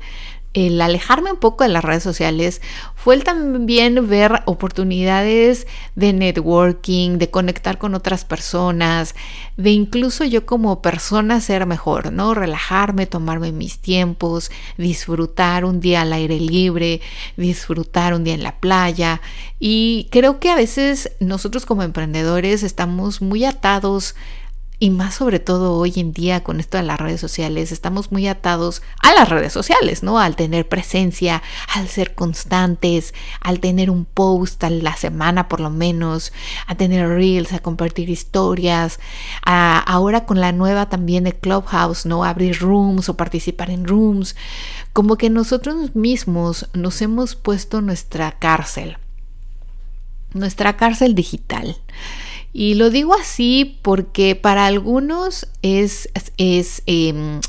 el 0.54 0.80
alejarme 0.82 1.32
un 1.32 1.40
poco 1.40 1.64
de 1.64 1.70
las 1.70 1.84
redes 1.84 2.04
sociales 2.04 2.62
fue 2.96 3.16
el 3.16 3.24
también 3.24 4.08
ver 4.08 4.44
oportunidades 4.46 5.68
de 5.96 6.14
networking, 6.14 7.18
de 7.18 7.30
conectar 7.30 7.80
con 7.80 7.96
otras 7.96 8.24
personas, 8.24 9.16
de 9.58 9.72
incluso 9.72 10.24
yo 10.24 10.46
como 10.46 10.82
persona 10.82 11.42
ser 11.42 11.66
mejor, 11.66 12.14
¿no? 12.14 12.34
Relajarme, 12.34 13.08
tomarme 13.08 13.52
mis 13.52 13.80
tiempos, 13.80 14.52
disfrutar 14.78 15.66
un 15.66 15.80
día 15.80 16.02
al 16.02 16.14
aire 16.14 16.40
libre, 16.40 17.02
disfrutar 17.36 18.14
un 18.14 18.24
día 18.24 18.36
en 18.36 18.44
la 18.44 18.60
playa. 18.60 19.22
Y 19.60 20.08
creo 20.12 20.40
que 20.40 20.52
a 20.52 20.56
veces 20.56 21.12
nosotros 21.20 21.66
como 21.66 21.84
emprendedores 21.84 22.64
estamos 22.64 23.22
muy 23.22 23.44
atados 23.44 24.16
y 24.84 24.90
más 24.90 25.16
sobre 25.16 25.40
todo 25.40 25.78
hoy 25.78 25.94
en 25.96 26.12
día 26.12 26.44
con 26.44 26.60
esto 26.60 26.76
de 26.76 26.84
las 26.84 27.00
redes 27.00 27.22
sociales, 27.22 27.72
estamos 27.72 28.12
muy 28.12 28.28
atados 28.28 28.82
a 29.02 29.14
las 29.14 29.30
redes 29.30 29.54
sociales, 29.54 30.04
¿no? 30.04 30.20
Al 30.20 30.36
tener 30.36 30.68
presencia, 30.68 31.42
al 31.74 31.88
ser 31.88 32.16
constantes, 32.16 33.14
al 33.40 33.62
tener 33.62 33.90
un 33.90 34.04
post 34.04 34.62
a 34.66 34.70
la 34.70 34.98
semana 34.98 35.48
por 35.48 35.62
lo 35.62 35.70
menos, 35.70 36.34
a 36.68 36.76
tener 36.76 37.08
reels, 37.08 37.54
a 37.54 37.60
compartir 37.60 38.10
historias, 38.10 39.00
a, 39.46 39.80
ahora 39.80 40.26
con 40.26 40.42
la 40.42 40.52
nueva 40.52 40.90
también 40.90 41.24
de 41.24 41.32
Clubhouse, 41.32 42.06
¿no? 42.06 42.26
Abrir 42.26 42.60
rooms 42.60 43.08
o 43.08 43.16
participar 43.16 43.70
en 43.70 43.88
rooms, 43.88 44.36
como 44.92 45.16
que 45.16 45.30
nosotros 45.30 45.96
mismos 45.96 46.68
nos 46.74 47.02
hemos 47.02 47.36
puesto 47.36 47.80
nuestra 47.80 48.34
cárcel, 48.34 48.98
nuestra 50.34 50.76
cárcel 50.76 51.16
digital. 51.16 51.78
Y 52.54 52.76
lo 52.76 52.92
digo 52.92 53.16
así 53.16 53.80
porque 53.82 54.36
para 54.36 54.68
algunos 54.68 55.48
es, 55.64 56.10
es, 56.38 56.84
em, 56.86 57.42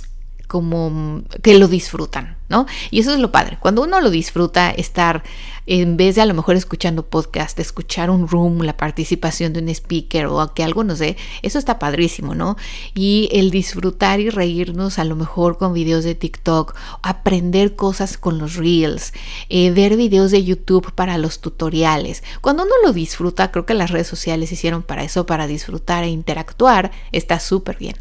como 0.49 1.23
que 1.43 1.59
lo 1.59 1.69
disfrutan, 1.69 2.39
¿no? 2.49 2.67
Y 2.91 3.01
eso 3.01 3.13
es 3.13 3.19
lo 3.19 3.33
padre. 3.33 3.59
Cuando 3.61 3.83
uno 3.83 4.01
lo 4.01 4.11
disfruta, 4.11 4.71
estar 4.71 5.23
en 5.67 5.97
vez 5.97 6.15
de 6.15 6.21
a 6.21 6.27
lo 6.27 6.35
mejor 6.35 6.57
escuchando 6.57 7.07
podcast, 7.07 7.59
escuchar 7.59 8.11
un 8.11 8.29
room, 8.29 8.63
la 8.63 8.77
participación 8.77 9.53
de 9.53 9.61
un 9.61 9.69
speaker 9.71 10.27
o 10.27 10.53
que 10.53 10.63
algo 10.63 10.85
nos 10.85 10.99
dé, 10.99 11.17
eso 11.43 11.59
está 11.59 11.79
padrísimo, 11.79 12.35
¿no? 12.35 12.57
Y 12.95 13.31
el 13.33 13.51
disfrutar 13.51 14.21
y 14.21 14.29
reírnos 14.29 14.99
a 14.99 15.05
lo 15.05 15.17
mejor 15.17 15.57
con 15.57 15.73
videos 15.73 16.05
de 16.05 16.15
TikTok, 16.15 16.75
aprender 17.03 17.77
cosas 17.77 18.19
con 18.19 18.39
los 18.39 18.57
reels, 18.57 19.15
eh, 19.49 19.71
ver 19.71 19.97
videos 19.97 20.31
de 20.31 20.45
YouTube 20.45 20.93
para 20.93 21.17
los 21.17 21.41
tutoriales. 21.41 22.23
Cuando 22.43 22.65
uno 22.65 22.75
lo 22.85 22.93
disfruta, 22.93 23.51
creo 23.51 23.65
que 23.65 23.75
las 23.75 23.91
redes 23.91 24.07
sociales 24.07 24.53
hicieron 24.53 24.83
para 24.83 25.03
eso, 25.03 25.25
para 25.25 25.47
disfrutar 25.47 26.05
e 26.05 26.09
interactuar, 26.09 26.91
está 27.13 27.41
súper 27.41 27.79
bien. 27.79 27.97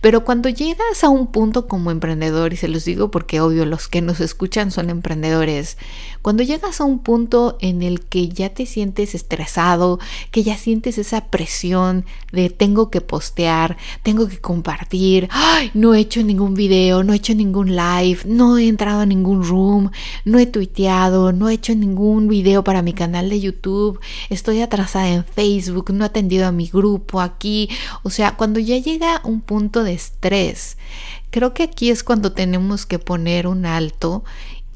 Pero 0.00 0.24
cuando 0.24 0.48
llegas 0.48 1.04
a 1.04 1.10
un 1.10 1.26
punto 1.26 1.68
como 1.68 1.90
emprendedor, 1.90 2.54
y 2.54 2.56
se 2.56 2.68
los 2.68 2.84
digo 2.86 3.10
porque 3.10 3.40
obvio 3.40 3.66
lo 3.66 3.76
que 3.88 4.02
nos 4.02 4.20
escuchan 4.20 4.70
son 4.70 4.90
emprendedores, 4.90 5.76
cuando 6.22 6.42
llegas 6.42 6.80
a 6.80 6.84
un 6.84 7.00
punto 7.00 7.56
en 7.60 7.82
el 7.82 8.00
que 8.00 8.28
ya 8.28 8.50
te 8.50 8.66
sientes 8.66 9.14
estresado, 9.14 9.98
que 10.30 10.42
ya 10.42 10.56
sientes 10.56 10.98
esa 10.98 11.26
presión 11.26 12.04
de 12.32 12.50
tengo 12.50 12.90
que 12.90 13.00
postear, 13.00 13.76
tengo 14.02 14.28
que 14.28 14.38
compartir, 14.38 15.28
no 15.74 15.94
he 15.94 16.00
hecho 16.00 16.22
ningún 16.22 16.54
video, 16.54 17.02
no 17.02 17.12
he 17.12 17.16
hecho 17.16 17.34
ningún 17.34 17.74
live, 17.74 18.20
no 18.24 18.58
he 18.58 18.68
entrado 18.68 19.00
a 19.00 19.06
ningún 19.06 19.42
room, 19.42 19.90
no 20.24 20.38
he 20.38 20.46
tuiteado, 20.46 21.32
no 21.32 21.48
he 21.48 21.54
hecho 21.54 21.74
ningún 21.74 22.28
video 22.28 22.62
para 22.64 22.82
mi 22.82 22.92
canal 22.92 23.28
de 23.28 23.40
YouTube, 23.40 24.00
estoy 24.30 24.60
atrasada 24.60 25.08
en 25.08 25.24
Facebook, 25.24 25.92
no 25.92 26.04
he 26.04 26.06
atendido 26.06 26.46
a 26.46 26.52
mi 26.52 26.68
grupo 26.68 27.20
aquí, 27.20 27.68
o 28.02 28.10
sea, 28.10 28.36
cuando 28.36 28.60
ya 28.60 28.78
llega 28.78 29.20
un 29.24 29.40
punto 29.40 29.84
de 29.84 29.94
estrés, 29.94 30.76
creo 31.32 31.54
que 31.54 31.64
aquí 31.64 31.90
es 31.90 32.04
cuando 32.04 32.30
tenemos 32.30 32.86
que 32.86 33.00
poner 33.00 33.48
un 33.48 33.66
alto 33.66 34.22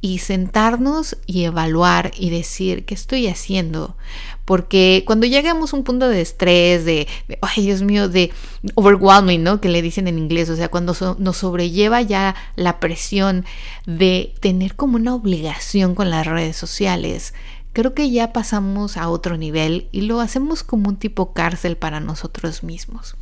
y 0.00 0.18
sentarnos 0.18 1.16
y 1.26 1.44
evaluar 1.44 2.12
y 2.16 2.30
decir 2.30 2.84
qué 2.84 2.94
estoy 2.94 3.28
haciendo. 3.28 3.96
Porque 4.44 5.02
cuando 5.06 5.26
llegamos 5.26 5.72
a 5.72 5.76
un 5.76 5.84
punto 5.84 6.08
de 6.08 6.20
estrés, 6.20 6.84
de, 6.84 7.06
ay 7.42 7.66
Dios 7.66 7.82
mío, 7.82 8.08
de 8.08 8.32
overwhelming, 8.74 9.42
¿no? 9.42 9.60
Que 9.60 9.68
le 9.68 9.82
dicen 9.82 10.08
en 10.08 10.18
inglés, 10.18 10.48
o 10.48 10.56
sea, 10.56 10.68
cuando 10.68 10.94
nos 11.18 11.36
sobrelleva 11.36 12.02
ya 12.02 12.34
la 12.56 12.80
presión 12.80 13.44
de 13.86 14.34
tener 14.40 14.76
como 14.76 14.96
una 14.96 15.14
obligación 15.14 15.94
con 15.94 16.10
las 16.10 16.26
redes 16.26 16.56
sociales, 16.56 17.34
creo 17.72 17.92
que 17.92 18.10
ya 18.10 18.32
pasamos 18.32 18.96
a 18.96 19.08
otro 19.10 19.36
nivel 19.36 19.88
y 19.92 20.02
lo 20.02 20.20
hacemos 20.20 20.62
como 20.62 20.88
un 20.88 20.96
tipo 20.96 21.32
cárcel 21.32 21.76
para 21.76 22.00
nosotros 22.00 22.62
mismos. 22.62 23.16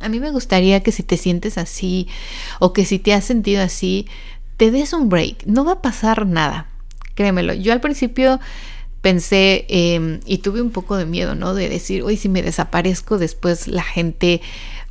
A 0.00 0.08
mí 0.08 0.20
me 0.20 0.30
gustaría 0.30 0.82
que 0.82 0.92
si 0.92 1.02
te 1.02 1.16
sientes 1.16 1.58
así 1.58 2.08
o 2.60 2.72
que 2.72 2.84
si 2.84 2.98
te 2.98 3.12
has 3.14 3.24
sentido 3.24 3.62
así, 3.62 4.06
te 4.56 4.70
des 4.70 4.92
un 4.92 5.08
break, 5.08 5.46
no 5.46 5.64
va 5.64 5.72
a 5.72 5.82
pasar 5.82 6.26
nada, 6.26 6.66
créemelo. 7.14 7.54
Yo 7.54 7.72
al 7.72 7.80
principio 7.80 8.40
pensé 9.00 9.66
em, 9.68 10.20
y 10.26 10.38
tuve 10.38 10.60
un 10.60 10.70
poco 10.70 10.96
de 10.96 11.06
miedo, 11.06 11.34
¿no? 11.34 11.54
De 11.54 11.68
decir, 11.68 12.02
hoy 12.02 12.16
si 12.16 12.28
me 12.28 12.42
desaparezco, 12.42 13.18
después 13.18 13.68
la 13.68 13.82
gente 13.82 14.40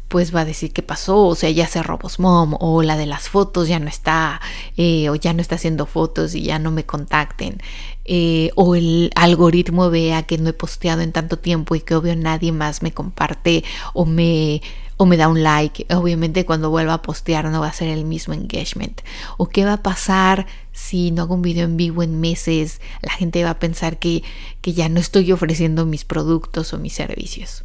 pues 0.08 0.34
va 0.34 0.42
a 0.42 0.46
decir 0.46 0.72
qué 0.72 0.82
pasó, 0.82 1.26
o 1.26 1.36
sea, 1.36 1.50
ya 1.50 1.68
se 1.68 1.84
robó 1.84 2.10
mom, 2.18 2.56
o 2.60 2.82
la 2.82 2.96
de 2.96 3.06
las 3.06 3.28
fotos 3.28 3.68
ya 3.68 3.80
no 3.80 3.90
está, 3.90 4.40
eh, 4.78 5.10
o 5.10 5.16
ya 5.16 5.34
no 5.34 5.42
está 5.42 5.56
haciendo 5.56 5.86
fotos 5.86 6.34
y 6.34 6.44
ya 6.44 6.60
no 6.60 6.72
me 6.72 6.86
contacten, 6.86 7.58
eh, 8.06 8.52
o 8.56 8.76
el 8.76 9.12
algoritmo 9.16 9.90
vea 9.90 10.24
que 10.24 10.38
no 10.38 10.50
he 10.50 10.54
posteado 10.54 11.02
en 11.02 11.12
tanto 11.12 11.38
tiempo 11.38 11.76
y 11.76 11.82
que 11.82 11.96
obvio 11.96 12.16
nadie 12.16 12.54
más 12.54 12.82
me 12.82 12.94
comparte 12.94 13.66
o 13.94 14.06
me 14.06 14.62
o 14.98 15.06
me 15.06 15.18
da 15.18 15.28
un 15.28 15.44
like. 15.44 15.86
Obviamente 15.94 16.46
cuando 16.46 16.70
vuelva 16.70 16.96
a 16.96 17.02
postear 17.02 17.46
no 17.46 17.62
va 17.62 17.68
a 17.68 17.74
ser 17.74 17.88
el 17.88 18.04
mismo 18.04 18.34
engagement. 18.34 19.02
O 19.38 19.48
qué 19.48 19.64
va 19.64 19.74
a 19.74 19.84
pasar 19.84 20.48
si 20.74 21.12
no 21.12 21.24
hago 21.24 21.36
un 21.36 21.42
video 21.42 21.66
en 21.66 21.78
vivo 21.78 22.04
en 22.04 22.20
meses. 22.20 22.82
La 23.02 23.14
gente 23.14 23.44
va 23.44 23.52
a 23.52 23.60
pensar 23.60 23.98
que, 23.98 24.24
que 24.62 24.74
ya 24.74 24.90
no 24.90 25.00
estoy 25.00 25.32
ofreciendo 25.32 25.86
mis 25.86 26.04
productos 26.04 26.74
o 26.74 26.80
mis 26.80 26.94
servicios. 26.94 27.64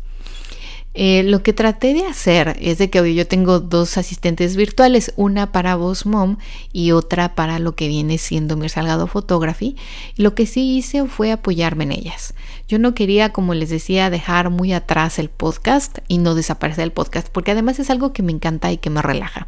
Eh, 0.94 1.22
lo 1.22 1.42
que 1.42 1.54
traté 1.54 1.94
de 1.94 2.04
hacer 2.04 2.56
es 2.60 2.76
de 2.76 2.90
que 2.90 3.00
hoy 3.00 3.14
yo 3.14 3.26
tengo 3.26 3.60
dos 3.60 3.96
asistentes 3.96 4.56
virtuales, 4.56 5.14
una 5.16 5.50
para 5.50 5.74
Voz 5.74 6.04
Mom 6.04 6.36
y 6.70 6.92
otra 6.92 7.34
para 7.34 7.58
lo 7.58 7.74
que 7.74 7.88
viene 7.88 8.18
siendo 8.18 8.56
mi 8.56 8.68
Salgado 8.68 9.06
Photography. 9.06 9.76
Lo 10.16 10.34
que 10.34 10.46
sí 10.46 10.76
hice 10.76 11.06
fue 11.06 11.32
apoyarme 11.32 11.84
en 11.84 11.92
ellas. 11.92 12.34
Yo 12.68 12.78
no 12.78 12.94
quería, 12.94 13.30
como 13.32 13.54
les 13.54 13.70
decía, 13.70 14.10
dejar 14.10 14.50
muy 14.50 14.74
atrás 14.74 15.18
el 15.18 15.30
podcast 15.30 15.98
y 16.08 16.18
no 16.18 16.34
desaparecer 16.34 16.84
el 16.84 16.92
podcast, 16.92 17.28
porque 17.28 17.52
además 17.52 17.78
es 17.78 17.88
algo 17.88 18.12
que 18.12 18.22
me 18.22 18.32
encanta 18.32 18.70
y 18.70 18.76
que 18.76 18.90
me 18.90 19.00
relaja. 19.00 19.46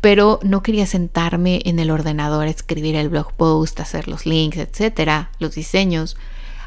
Pero 0.00 0.40
no 0.42 0.62
quería 0.62 0.86
sentarme 0.86 1.60
en 1.64 1.78
el 1.78 1.90
ordenador, 1.90 2.48
escribir 2.48 2.96
el 2.96 3.08
blog 3.10 3.32
post, 3.34 3.78
hacer 3.78 4.08
los 4.08 4.26
links, 4.26 4.58
etcétera, 4.58 5.30
los 5.38 5.54
diseños. 5.54 6.16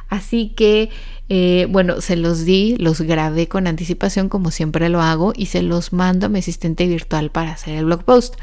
Así 0.09 0.53
que 0.55 0.89
eh, 1.29 1.67
bueno, 1.69 1.99
se 1.99 2.15
los 2.15 2.45
di, 2.45 2.77
los 2.77 3.01
grabé 3.01 3.47
con 3.47 3.67
anticipación 3.67 4.29
como 4.29 4.49
siempre 4.49 4.87
lo 4.87 5.01
hago 5.01 5.33
y 5.35 5.47
se 5.47 5.61
los 5.61 5.91
mando 5.91 6.27
a 6.27 6.29
mi 6.29 6.39
asistente 6.39 6.87
virtual 6.87 7.31
para 7.31 7.51
hacer 7.51 7.75
el 7.75 7.85
blog 7.85 8.03
post. 8.03 8.35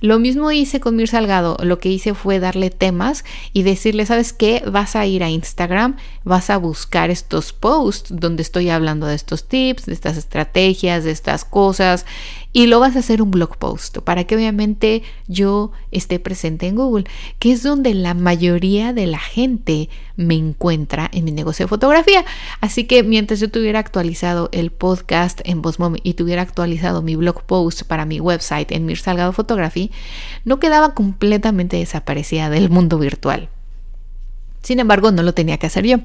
Lo 0.00 0.18
mismo 0.18 0.50
hice 0.50 0.80
con 0.80 0.96
Mir 0.96 1.08
Salgado, 1.08 1.58
lo 1.62 1.78
que 1.78 1.90
hice 1.90 2.14
fue 2.14 2.40
darle 2.40 2.70
temas 2.70 3.24
y 3.52 3.62
decirle, 3.62 4.06
¿sabes 4.06 4.32
qué? 4.32 4.62
Vas 4.66 4.96
a 4.96 5.04
ir 5.04 5.22
a 5.22 5.28
Instagram, 5.28 5.96
vas 6.24 6.48
a 6.48 6.56
buscar 6.56 7.10
estos 7.10 7.52
posts 7.52 8.08
donde 8.14 8.42
estoy 8.42 8.70
hablando 8.70 9.06
de 9.06 9.16
estos 9.16 9.46
tips, 9.46 9.86
de 9.86 9.92
estas 9.92 10.16
estrategias, 10.16 11.04
de 11.04 11.10
estas 11.10 11.44
cosas 11.44 12.06
y 12.52 12.66
lo 12.66 12.80
vas 12.80 12.96
a 12.96 13.00
hacer 13.00 13.22
un 13.22 13.30
blog 13.30 13.56
post 13.58 13.98
para 13.98 14.24
que 14.24 14.34
obviamente 14.34 15.02
yo 15.28 15.70
esté 15.92 16.18
presente 16.18 16.66
en 16.66 16.74
Google, 16.74 17.04
que 17.38 17.52
es 17.52 17.62
donde 17.62 17.94
la 17.94 18.14
mayoría 18.14 18.92
de 18.92 19.06
la 19.06 19.18
gente 19.18 19.88
me 20.16 20.34
encuentra 20.34 21.08
en 21.12 21.24
mi 21.24 21.32
negocio 21.32 21.64
de 21.64 21.68
fotografía. 21.68 22.24
Así 22.60 22.84
que 22.84 23.02
mientras 23.02 23.40
yo 23.40 23.50
tuviera 23.50 23.78
actualizado 23.78 24.48
el 24.52 24.70
podcast 24.70 25.40
en 25.44 25.62
Bosmom 25.62 25.96
y 26.02 26.14
tuviera 26.14 26.42
actualizado 26.42 27.02
mi 27.02 27.16
blog 27.16 27.42
post 27.44 27.82
para 27.84 28.04
mi 28.04 28.20
website 28.20 28.72
en 28.72 28.86
Mir 28.86 28.98
Salgado 28.98 29.32
Photography, 29.32 29.90
no 30.44 30.60
quedaba 30.60 30.94
completamente 30.94 31.76
desaparecida 31.76 32.50
del 32.50 32.70
mundo 32.70 32.98
virtual. 32.98 33.48
Sin 34.62 34.78
embargo, 34.78 35.10
no 35.10 35.22
lo 35.22 35.32
tenía 35.32 35.56
que 35.56 35.66
hacer 35.66 35.86
yo. 35.86 35.98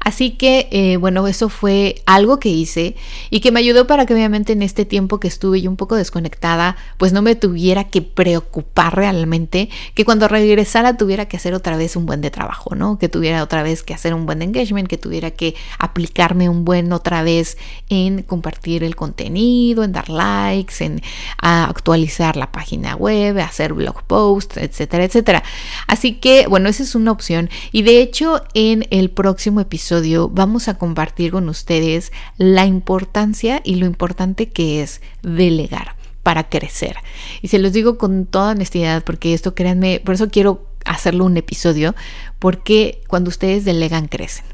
Así 0.00 0.32
que, 0.32 0.68
eh, 0.70 0.98
bueno, 0.98 1.26
eso 1.26 1.48
fue 1.48 2.02
algo 2.04 2.38
que 2.38 2.50
hice 2.50 2.94
y 3.30 3.40
que 3.40 3.50
me 3.50 3.60
ayudó 3.60 3.86
para 3.86 4.04
que 4.04 4.12
obviamente 4.12 4.52
en 4.52 4.62
este 4.62 4.84
tiempo 4.84 5.18
que 5.18 5.28
estuve 5.28 5.62
yo 5.62 5.70
un 5.70 5.76
poco 5.76 5.96
desconectada, 5.96 6.76
pues 6.98 7.12
no 7.12 7.22
me 7.22 7.36
tuviera 7.36 7.84
que 7.84 8.02
preocupar 8.02 8.94
realmente, 8.94 9.70
que 9.94 10.04
cuando 10.04 10.28
regresara 10.28 10.96
tuviera 10.98 11.26
que 11.26 11.38
hacer 11.38 11.54
otra 11.54 11.76
vez 11.76 11.96
un 11.96 12.04
buen 12.04 12.20
de 12.20 12.30
trabajo, 12.30 12.74
¿no? 12.74 12.98
Que 12.98 13.08
tuviera 13.08 13.42
otra 13.42 13.62
vez 13.62 13.82
que 13.82 13.94
hacer 13.94 14.12
un 14.12 14.26
buen 14.26 14.42
engagement, 14.42 14.88
que 14.88 14.98
tuviera 14.98 15.30
que 15.30 15.54
aplicarme 15.78 16.48
un 16.50 16.64
buen 16.64 16.92
otra 16.92 17.22
vez 17.22 17.56
en 17.88 18.22
compartir 18.22 18.84
el 18.84 18.94
contenido, 18.94 19.84
en 19.84 19.92
dar 19.92 20.10
likes, 20.10 20.84
en 20.84 21.00
actualizar 21.38 22.36
la 22.36 22.52
página 22.52 22.94
web, 22.94 23.38
hacer 23.38 23.72
blog 23.72 24.02
posts, 24.04 24.58
etcétera, 24.58 25.04
etcétera. 25.04 25.42
Así 25.86 26.14
que, 26.14 26.46
bueno, 26.46 26.68
esa 26.68 26.82
es 26.82 26.94
una 26.94 27.12
opción. 27.12 27.48
Y 27.72 27.85
de 27.86 28.00
hecho, 28.00 28.42
en 28.52 28.84
el 28.90 29.10
próximo 29.10 29.60
episodio 29.60 30.28
vamos 30.28 30.66
a 30.66 30.76
compartir 30.76 31.30
con 31.30 31.48
ustedes 31.48 32.10
la 32.36 32.66
importancia 32.66 33.60
y 33.62 33.76
lo 33.76 33.86
importante 33.86 34.48
que 34.48 34.82
es 34.82 35.00
delegar 35.22 35.94
para 36.24 36.48
crecer. 36.48 36.96
Y 37.42 37.46
se 37.46 37.60
los 37.60 37.72
digo 37.72 37.96
con 37.96 38.26
toda 38.26 38.50
honestidad 38.50 39.04
porque 39.04 39.34
esto, 39.34 39.54
créanme, 39.54 40.00
por 40.04 40.16
eso 40.16 40.28
quiero 40.30 40.66
hacerlo 40.84 41.26
un 41.26 41.36
episodio, 41.36 41.94
porque 42.40 43.02
cuando 43.06 43.28
ustedes 43.28 43.64
delegan, 43.64 44.08
crecen. 44.08 44.46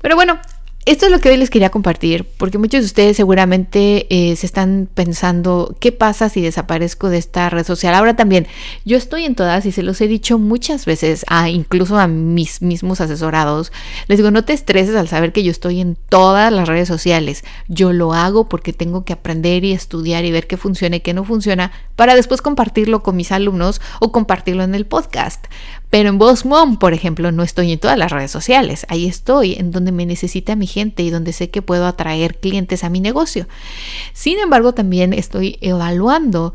Pero 0.00 0.16
bueno, 0.16 0.38
esto 0.84 1.06
es 1.06 1.12
lo 1.12 1.20
que 1.20 1.28
hoy 1.28 1.36
les 1.36 1.48
quería 1.48 1.70
compartir, 1.70 2.24
porque 2.36 2.58
muchos 2.58 2.80
de 2.80 2.86
ustedes 2.86 3.16
seguramente 3.16 4.06
eh, 4.10 4.34
se 4.34 4.46
están 4.46 4.88
pensando, 4.92 5.76
¿qué 5.78 5.92
pasa 5.92 6.28
si 6.28 6.40
desaparezco 6.40 7.08
de 7.08 7.18
esta 7.18 7.48
red 7.50 7.64
social? 7.64 7.94
Ahora 7.94 8.16
también, 8.16 8.48
yo 8.84 8.96
estoy 8.96 9.24
en 9.24 9.36
todas 9.36 9.64
y 9.64 9.70
se 9.70 9.84
los 9.84 10.00
he 10.00 10.08
dicho 10.08 10.40
muchas 10.40 10.84
veces, 10.84 11.24
incluso 11.48 11.98
a 11.98 12.08
mis 12.08 12.62
mismos 12.62 13.00
asesorados, 13.00 13.70
les 14.08 14.18
digo, 14.18 14.32
no 14.32 14.44
te 14.44 14.54
estreses 14.54 14.96
al 14.96 15.06
saber 15.06 15.32
que 15.32 15.44
yo 15.44 15.52
estoy 15.52 15.80
en 15.80 15.96
todas 16.08 16.52
las 16.52 16.66
redes 16.66 16.88
sociales. 16.88 17.44
Yo 17.68 17.92
lo 17.92 18.12
hago 18.12 18.48
porque 18.48 18.72
tengo 18.72 19.04
que 19.04 19.12
aprender 19.12 19.64
y 19.64 19.72
estudiar 19.72 20.24
y 20.24 20.32
ver 20.32 20.48
qué 20.48 20.56
funciona 20.56 20.96
y 20.96 21.00
qué 21.00 21.14
no 21.14 21.22
funciona 21.22 21.70
para 21.94 22.16
después 22.16 22.42
compartirlo 22.42 23.04
con 23.04 23.14
mis 23.14 23.30
alumnos 23.30 23.80
o 24.00 24.10
compartirlo 24.10 24.64
en 24.64 24.74
el 24.74 24.86
podcast. 24.86 25.46
Pero 25.92 26.08
en 26.08 26.16
Boss 26.16 26.46
Mom, 26.46 26.78
por 26.78 26.94
ejemplo, 26.94 27.32
no 27.32 27.42
estoy 27.42 27.70
en 27.70 27.78
todas 27.78 27.98
las 27.98 28.10
redes 28.10 28.30
sociales. 28.30 28.86
Ahí 28.88 29.06
estoy, 29.06 29.56
en 29.56 29.72
donde 29.72 29.92
me 29.92 30.06
necesita 30.06 30.56
mi 30.56 30.66
gente 30.66 31.02
y 31.02 31.10
donde 31.10 31.34
sé 31.34 31.50
que 31.50 31.60
puedo 31.60 31.86
atraer 31.86 32.40
clientes 32.40 32.82
a 32.82 32.88
mi 32.88 32.98
negocio. 32.98 33.46
Sin 34.14 34.38
embargo, 34.38 34.72
también 34.72 35.12
estoy 35.12 35.58
evaluando 35.60 36.54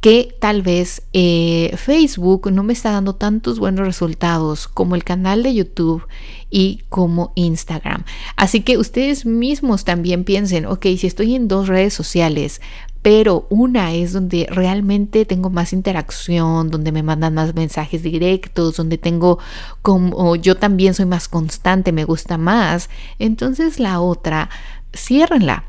que 0.00 0.32
tal 0.38 0.62
vez 0.62 1.02
eh, 1.12 1.74
Facebook 1.76 2.52
no 2.52 2.62
me 2.62 2.72
está 2.72 2.92
dando 2.92 3.16
tantos 3.16 3.58
buenos 3.58 3.84
resultados 3.84 4.68
como 4.68 4.94
el 4.94 5.02
canal 5.02 5.42
de 5.42 5.54
YouTube 5.54 6.06
y 6.48 6.82
como 6.88 7.32
Instagram. 7.34 8.04
Así 8.36 8.60
que 8.60 8.78
ustedes 8.78 9.26
mismos 9.26 9.84
también 9.84 10.22
piensen, 10.22 10.66
ok, 10.66 10.86
si 10.98 11.08
estoy 11.08 11.34
en 11.34 11.48
dos 11.48 11.66
redes 11.66 11.94
sociales, 11.94 12.60
pero 13.02 13.46
una 13.50 13.92
es 13.92 14.12
donde 14.12 14.46
realmente 14.48 15.24
tengo 15.24 15.50
más 15.50 15.72
interacción, 15.72 16.70
donde 16.70 16.92
me 16.92 17.02
mandan 17.02 17.34
más 17.34 17.54
mensajes 17.54 18.02
directos, 18.02 18.76
donde 18.76 18.96
tengo 18.96 19.38
como 19.82 20.36
yo 20.36 20.56
también 20.56 20.94
soy 20.94 21.06
más 21.06 21.26
constante, 21.28 21.90
me 21.90 22.04
gusta 22.04 22.38
más. 22.38 22.88
Entonces 23.18 23.80
la 23.80 24.00
otra, 24.00 24.48
ciérrenla. 24.94 25.64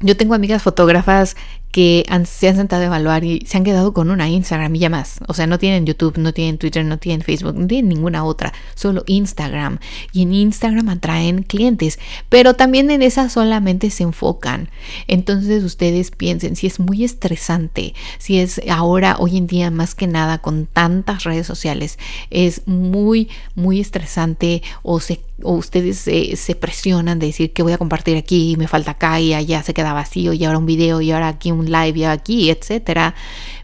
Yo 0.00 0.16
tengo 0.16 0.34
amigas 0.34 0.62
fotógrafas 0.62 1.36
que 1.74 2.06
se 2.24 2.46
han 2.46 2.54
sentado 2.54 2.82
a 2.82 2.86
evaluar 2.86 3.24
y 3.24 3.44
se 3.48 3.56
han 3.56 3.64
quedado 3.64 3.92
con 3.92 4.12
una 4.12 4.28
Instagram 4.28 4.76
y 4.76 4.78
ya 4.78 4.90
más. 4.90 5.18
O 5.26 5.34
sea, 5.34 5.48
no 5.48 5.58
tienen 5.58 5.86
YouTube, 5.86 6.18
no 6.18 6.32
tienen 6.32 6.56
Twitter, 6.56 6.84
no 6.84 6.98
tienen 6.98 7.22
Facebook, 7.22 7.56
no 7.56 7.66
tienen 7.66 7.88
ninguna 7.88 8.24
otra, 8.24 8.52
solo 8.76 9.02
Instagram. 9.06 9.80
Y 10.12 10.22
en 10.22 10.34
Instagram 10.34 10.88
atraen 10.88 11.42
clientes, 11.42 11.98
pero 12.28 12.54
también 12.54 12.92
en 12.92 13.02
esa 13.02 13.28
solamente 13.28 13.90
se 13.90 14.04
enfocan. 14.04 14.68
Entonces 15.08 15.64
ustedes 15.64 16.12
piensen 16.12 16.54
si 16.54 16.68
es 16.68 16.78
muy 16.78 17.02
estresante, 17.02 17.92
si 18.18 18.38
es 18.38 18.60
ahora, 18.70 19.16
hoy 19.18 19.36
en 19.36 19.48
día, 19.48 19.72
más 19.72 19.96
que 19.96 20.06
nada, 20.06 20.38
con 20.38 20.66
tantas 20.66 21.24
redes 21.24 21.48
sociales, 21.48 21.98
es 22.30 22.68
muy, 22.68 23.28
muy 23.56 23.80
estresante 23.80 24.62
o 24.84 25.00
se 25.00 25.22
o 25.42 25.54
ustedes 25.54 25.98
se 25.98 26.54
presionan 26.54 27.18
de 27.18 27.26
decir 27.26 27.52
que 27.52 27.62
voy 27.62 27.72
a 27.72 27.78
compartir 27.78 28.16
aquí, 28.16 28.54
me 28.56 28.68
falta 28.68 28.92
acá 28.92 29.18
y 29.20 29.34
allá 29.34 29.62
se 29.62 29.74
queda 29.74 29.92
vacío 29.92 30.32
y 30.32 30.44
ahora 30.44 30.58
un 30.58 30.66
video 30.66 31.00
y 31.00 31.10
ahora 31.10 31.28
aquí 31.28 31.50
un 31.50 31.70
live 31.70 31.98
y 31.98 32.04
aquí, 32.04 32.50
etcétera. 32.50 33.14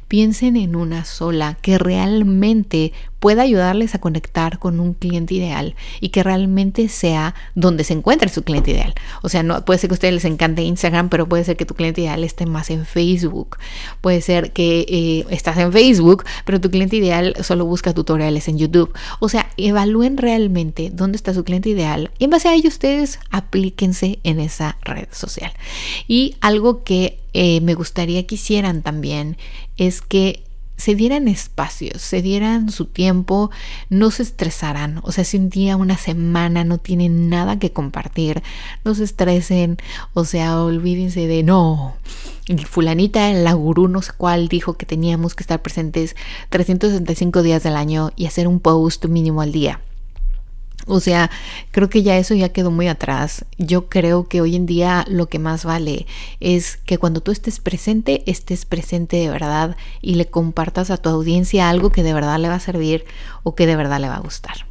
Piensen 0.08 0.56
en 0.56 0.74
una 0.74 1.04
sola 1.04 1.56
que 1.62 1.78
realmente 1.78 2.92
pueda 3.20 3.42
ayudarles 3.42 3.94
a 3.94 4.00
conectar 4.00 4.58
con 4.58 4.80
un 4.80 4.94
cliente 4.94 5.34
ideal 5.34 5.76
y 6.00 6.08
que 6.08 6.22
realmente 6.22 6.88
sea 6.88 7.34
donde 7.54 7.84
se 7.84 7.92
encuentre 7.92 8.30
su 8.30 8.42
cliente 8.42 8.72
ideal. 8.72 8.94
O 9.22 9.28
sea, 9.28 9.42
no 9.42 9.64
puede 9.64 9.78
ser 9.78 9.88
que 9.88 9.94
a 9.94 9.96
ustedes 9.96 10.14
les 10.14 10.24
encante 10.24 10.62
Instagram, 10.62 11.10
pero 11.10 11.28
puede 11.28 11.44
ser 11.44 11.56
que 11.56 11.66
tu 11.66 11.74
cliente 11.74 12.00
ideal 12.00 12.24
esté 12.24 12.46
más 12.46 12.70
en 12.70 12.86
Facebook. 12.86 13.58
Puede 14.00 14.22
ser 14.22 14.52
que 14.52 14.86
eh, 14.88 15.26
estás 15.30 15.58
en 15.58 15.72
Facebook, 15.72 16.24
pero 16.44 16.60
tu 16.60 16.70
cliente 16.70 16.96
ideal 16.96 17.36
solo 17.42 17.66
busca 17.66 17.94
tutoriales 17.94 18.48
en 18.48 18.58
YouTube. 18.58 18.92
O 19.20 19.28
sea, 19.28 19.50
evalúen 19.58 20.16
realmente 20.16 20.90
dónde 20.92 21.16
está 21.16 21.34
su 21.34 21.44
cliente 21.44 21.68
ideal 21.68 22.10
y 22.18 22.24
en 22.24 22.30
base 22.30 22.48
a 22.48 22.54
ello 22.54 22.68
ustedes 22.68 23.20
aplíquense 23.30 24.18
en 24.24 24.40
esa 24.40 24.78
red 24.82 25.08
social. 25.12 25.52
Y 26.08 26.36
algo 26.40 26.82
que 26.82 27.18
eh, 27.32 27.60
me 27.60 27.74
gustaría 27.74 28.26
que 28.26 28.36
hicieran 28.36 28.82
también 28.82 29.36
es 29.76 30.00
que 30.00 30.42
se 30.80 30.94
dieran 30.94 31.28
espacios, 31.28 32.00
se 32.00 32.22
dieran 32.22 32.70
su 32.70 32.86
tiempo, 32.86 33.50
no 33.90 34.10
se 34.10 34.22
estresaran. 34.22 35.00
O 35.02 35.12
sea, 35.12 35.24
si 35.24 35.36
un 35.36 35.50
día, 35.50 35.76
una 35.76 35.98
semana 35.98 36.64
no 36.64 36.78
tienen 36.78 37.28
nada 37.28 37.58
que 37.58 37.72
compartir, 37.72 38.42
no 38.82 38.94
se 38.94 39.04
estresen. 39.04 39.76
O 40.14 40.24
sea, 40.24 40.60
olvídense 40.62 41.26
de 41.26 41.42
no. 41.42 41.96
Fulanita, 42.66 43.30
la 43.34 43.52
gurú, 43.52 43.88
no 43.88 44.00
sé 44.00 44.12
cuál, 44.16 44.48
dijo 44.48 44.78
que 44.78 44.86
teníamos 44.86 45.34
que 45.34 45.42
estar 45.42 45.60
presentes 45.60 46.16
365 46.48 47.42
días 47.42 47.62
del 47.62 47.76
año 47.76 48.10
y 48.16 48.26
hacer 48.26 48.48
un 48.48 48.58
post 48.58 49.04
mínimo 49.04 49.42
al 49.42 49.52
día. 49.52 49.80
O 50.86 51.00
sea, 51.00 51.30
creo 51.70 51.88
que 51.90 52.02
ya 52.02 52.16
eso 52.16 52.34
ya 52.34 52.50
quedó 52.50 52.70
muy 52.70 52.88
atrás. 52.88 53.44
Yo 53.58 53.88
creo 53.88 54.28
que 54.28 54.40
hoy 54.40 54.56
en 54.56 54.66
día 54.66 55.04
lo 55.08 55.28
que 55.28 55.38
más 55.38 55.64
vale 55.64 56.06
es 56.40 56.76
que 56.78 56.98
cuando 56.98 57.20
tú 57.20 57.30
estés 57.30 57.60
presente, 57.60 58.22
estés 58.26 58.64
presente 58.64 59.16
de 59.16 59.30
verdad 59.30 59.76
y 60.00 60.14
le 60.14 60.26
compartas 60.26 60.90
a 60.90 60.96
tu 60.96 61.08
audiencia 61.08 61.68
algo 61.68 61.90
que 61.90 62.02
de 62.02 62.14
verdad 62.14 62.38
le 62.38 62.48
va 62.48 62.56
a 62.56 62.60
servir 62.60 63.04
o 63.42 63.54
que 63.54 63.66
de 63.66 63.76
verdad 63.76 64.00
le 64.00 64.08
va 64.08 64.16
a 64.16 64.20
gustar. 64.20 64.66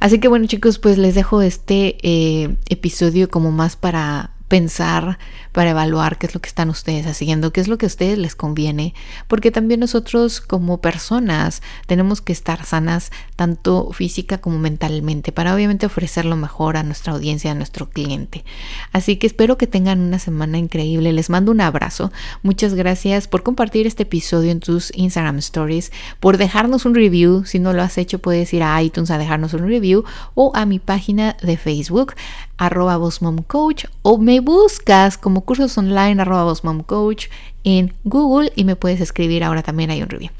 Así 0.00 0.18
que 0.18 0.28
bueno 0.28 0.46
chicos, 0.46 0.78
pues 0.78 0.98
les 0.98 1.14
dejo 1.14 1.42
este 1.42 1.96
eh, 2.02 2.56
episodio 2.68 3.30
como 3.30 3.52
más 3.52 3.76
para 3.76 4.31
pensar, 4.52 5.18
para 5.52 5.70
evaluar 5.70 6.18
qué 6.18 6.26
es 6.26 6.34
lo 6.34 6.40
que 6.42 6.48
están 6.48 6.68
ustedes 6.68 7.06
haciendo, 7.06 7.54
qué 7.54 7.62
es 7.62 7.68
lo 7.68 7.78
que 7.78 7.86
a 7.86 7.88
ustedes 7.88 8.18
les 8.18 8.36
conviene, 8.36 8.92
porque 9.26 9.50
también 9.50 9.80
nosotros 9.80 10.42
como 10.42 10.82
personas 10.82 11.62
tenemos 11.86 12.20
que 12.20 12.34
estar 12.34 12.62
sanas 12.66 13.12
tanto 13.34 13.92
física 13.92 14.42
como 14.42 14.58
mentalmente 14.58 15.32
para 15.32 15.54
obviamente 15.54 15.86
ofrecer 15.86 16.26
lo 16.26 16.36
mejor 16.36 16.76
a 16.76 16.82
nuestra 16.82 17.14
audiencia, 17.14 17.50
a 17.50 17.54
nuestro 17.54 17.88
cliente. 17.88 18.44
Así 18.92 19.16
que 19.16 19.26
espero 19.26 19.56
que 19.56 19.66
tengan 19.66 20.00
una 20.00 20.18
semana 20.18 20.58
increíble, 20.58 21.14
les 21.14 21.30
mando 21.30 21.50
un 21.50 21.62
abrazo, 21.62 22.12
muchas 22.42 22.74
gracias 22.74 23.28
por 23.28 23.42
compartir 23.42 23.86
este 23.86 24.02
episodio 24.02 24.50
en 24.50 24.60
tus 24.60 24.92
Instagram 24.94 25.38
Stories, 25.38 25.92
por 26.20 26.36
dejarnos 26.36 26.84
un 26.84 26.94
review, 26.94 27.46
si 27.46 27.58
no 27.58 27.72
lo 27.72 27.80
has 27.80 27.96
hecho 27.96 28.18
puedes 28.18 28.52
ir 28.52 28.62
a 28.64 28.82
iTunes 28.82 29.10
a 29.10 29.16
dejarnos 29.16 29.54
un 29.54 29.66
review 29.66 30.04
o 30.34 30.52
a 30.54 30.66
mi 30.66 30.78
página 30.78 31.38
de 31.42 31.56
Facebook 31.56 32.12
arroba 32.58 32.98
Coach 33.46 33.86
o 34.02 34.18
me 34.18 34.40
buscas 34.40 35.18
como 35.18 35.42
cursos 35.42 35.76
online 35.78 36.20
arroba 36.20 36.54
Coach 36.86 37.26
en 37.64 37.94
Google 38.04 38.52
y 38.56 38.64
me 38.64 38.76
puedes 38.76 39.00
escribir 39.00 39.44
ahora 39.44 39.62
también 39.62 39.90
hay 39.90 40.02
un 40.02 40.08
review. 40.08 40.30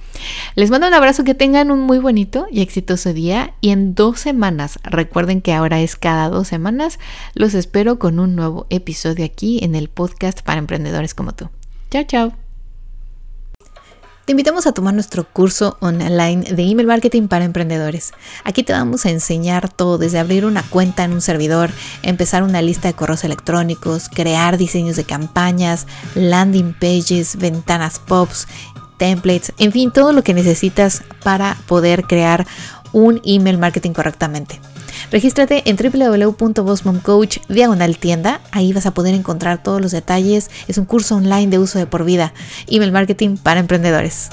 Les 0.55 0.71
mando 0.71 0.89
un 0.89 0.95
abrazo, 0.95 1.25
que 1.25 1.35
tengan 1.35 1.71
un 1.71 1.81
muy 1.81 1.99
bonito 1.99 2.47
y 2.51 2.61
exitoso 2.61 3.13
día 3.13 3.55
y 3.61 3.71
en 3.71 3.95
dos 3.95 4.21
semanas, 4.21 4.79
recuerden 4.83 5.41
que 5.41 5.53
ahora 5.53 5.81
es 5.81 5.97
cada 5.97 6.29
dos 6.29 6.49
semanas, 6.49 6.99
los 7.35 7.55
espero 7.55 7.99
con 7.99 8.19
un 8.19 8.37
nuevo 8.37 8.67
episodio 8.71 9.25
aquí 9.25 9.61
en 9.63 9.75
el 9.75 9.89
podcast 9.89 10.43
para 10.43 10.59
emprendedores 10.59 11.15
como 11.15 11.33
tú. 11.33 11.49
Chao, 11.91 12.05
chao. 12.05 12.42
Te 14.25 14.31
invitamos 14.33 14.69
a 14.69 14.73
tomar 14.73 14.95
nuestro 14.95 15.25
curso 15.25 15.77
online 15.81 16.55
de 16.55 16.63
email 16.63 16.87
marketing 16.87 17.27
para 17.27 17.45
emprendedores. 17.45 18.13
Aquí 18.45 18.63
te 18.63 18.73
vamos 18.73 19.05
a 19.05 19.11
enseñar 19.11 19.69
todo, 19.69 19.99
desde 19.99 20.21
abrir 20.21 20.47
una 20.47 20.63
cuenta 20.63 21.03
en 21.03 21.13
un 21.13 21.21
servidor, 21.21 21.71
empezar 22.05 22.45
una 22.45 22.63
lista 22.63 22.87
de 22.87 22.95
correos 22.95 23.25
electrónicos, 23.25 24.09
crear 24.09 24.59
diseños 24.59 24.95
de 24.95 25.03
campañas, 25.03 25.89
landing 26.15 26.73
pages, 26.73 27.35
ventanas 27.35 27.99
pops, 27.99 28.47
templates, 28.97 29.53
en 29.59 29.73
fin, 29.73 29.91
todo 29.91 30.13
lo 30.13 30.23
que 30.23 30.35
necesitas 30.35 31.03
para 31.25 31.57
poder 31.67 32.05
crear 32.05 32.47
un 32.93 33.21
email 33.25 33.59
marketing 33.59 33.91
correctamente. 33.91 34.61
Regístrate 35.13 35.63
en 35.67 35.77
www.bossmomcoach 35.77 37.37
diagonal 37.49 37.99
tienda. 37.99 38.41
Ahí 38.51 38.73
vas 38.73 38.87
a 38.87 38.95
poder 38.95 39.15
encontrar 39.15 39.63
todos 39.63 39.79
los 39.79 39.93
detalles. 39.93 40.51
Es 40.69 40.79
un 40.79 40.87
curso 40.87 41.17
online 41.17 41.49
de 41.49 41.59
uso 41.59 41.79
de 41.79 41.87
por 41.87 42.05
vida. 42.05 42.33
Email 42.67 42.93
marketing 42.93 43.37
para 43.37 43.61
emprendedores. 43.61 44.31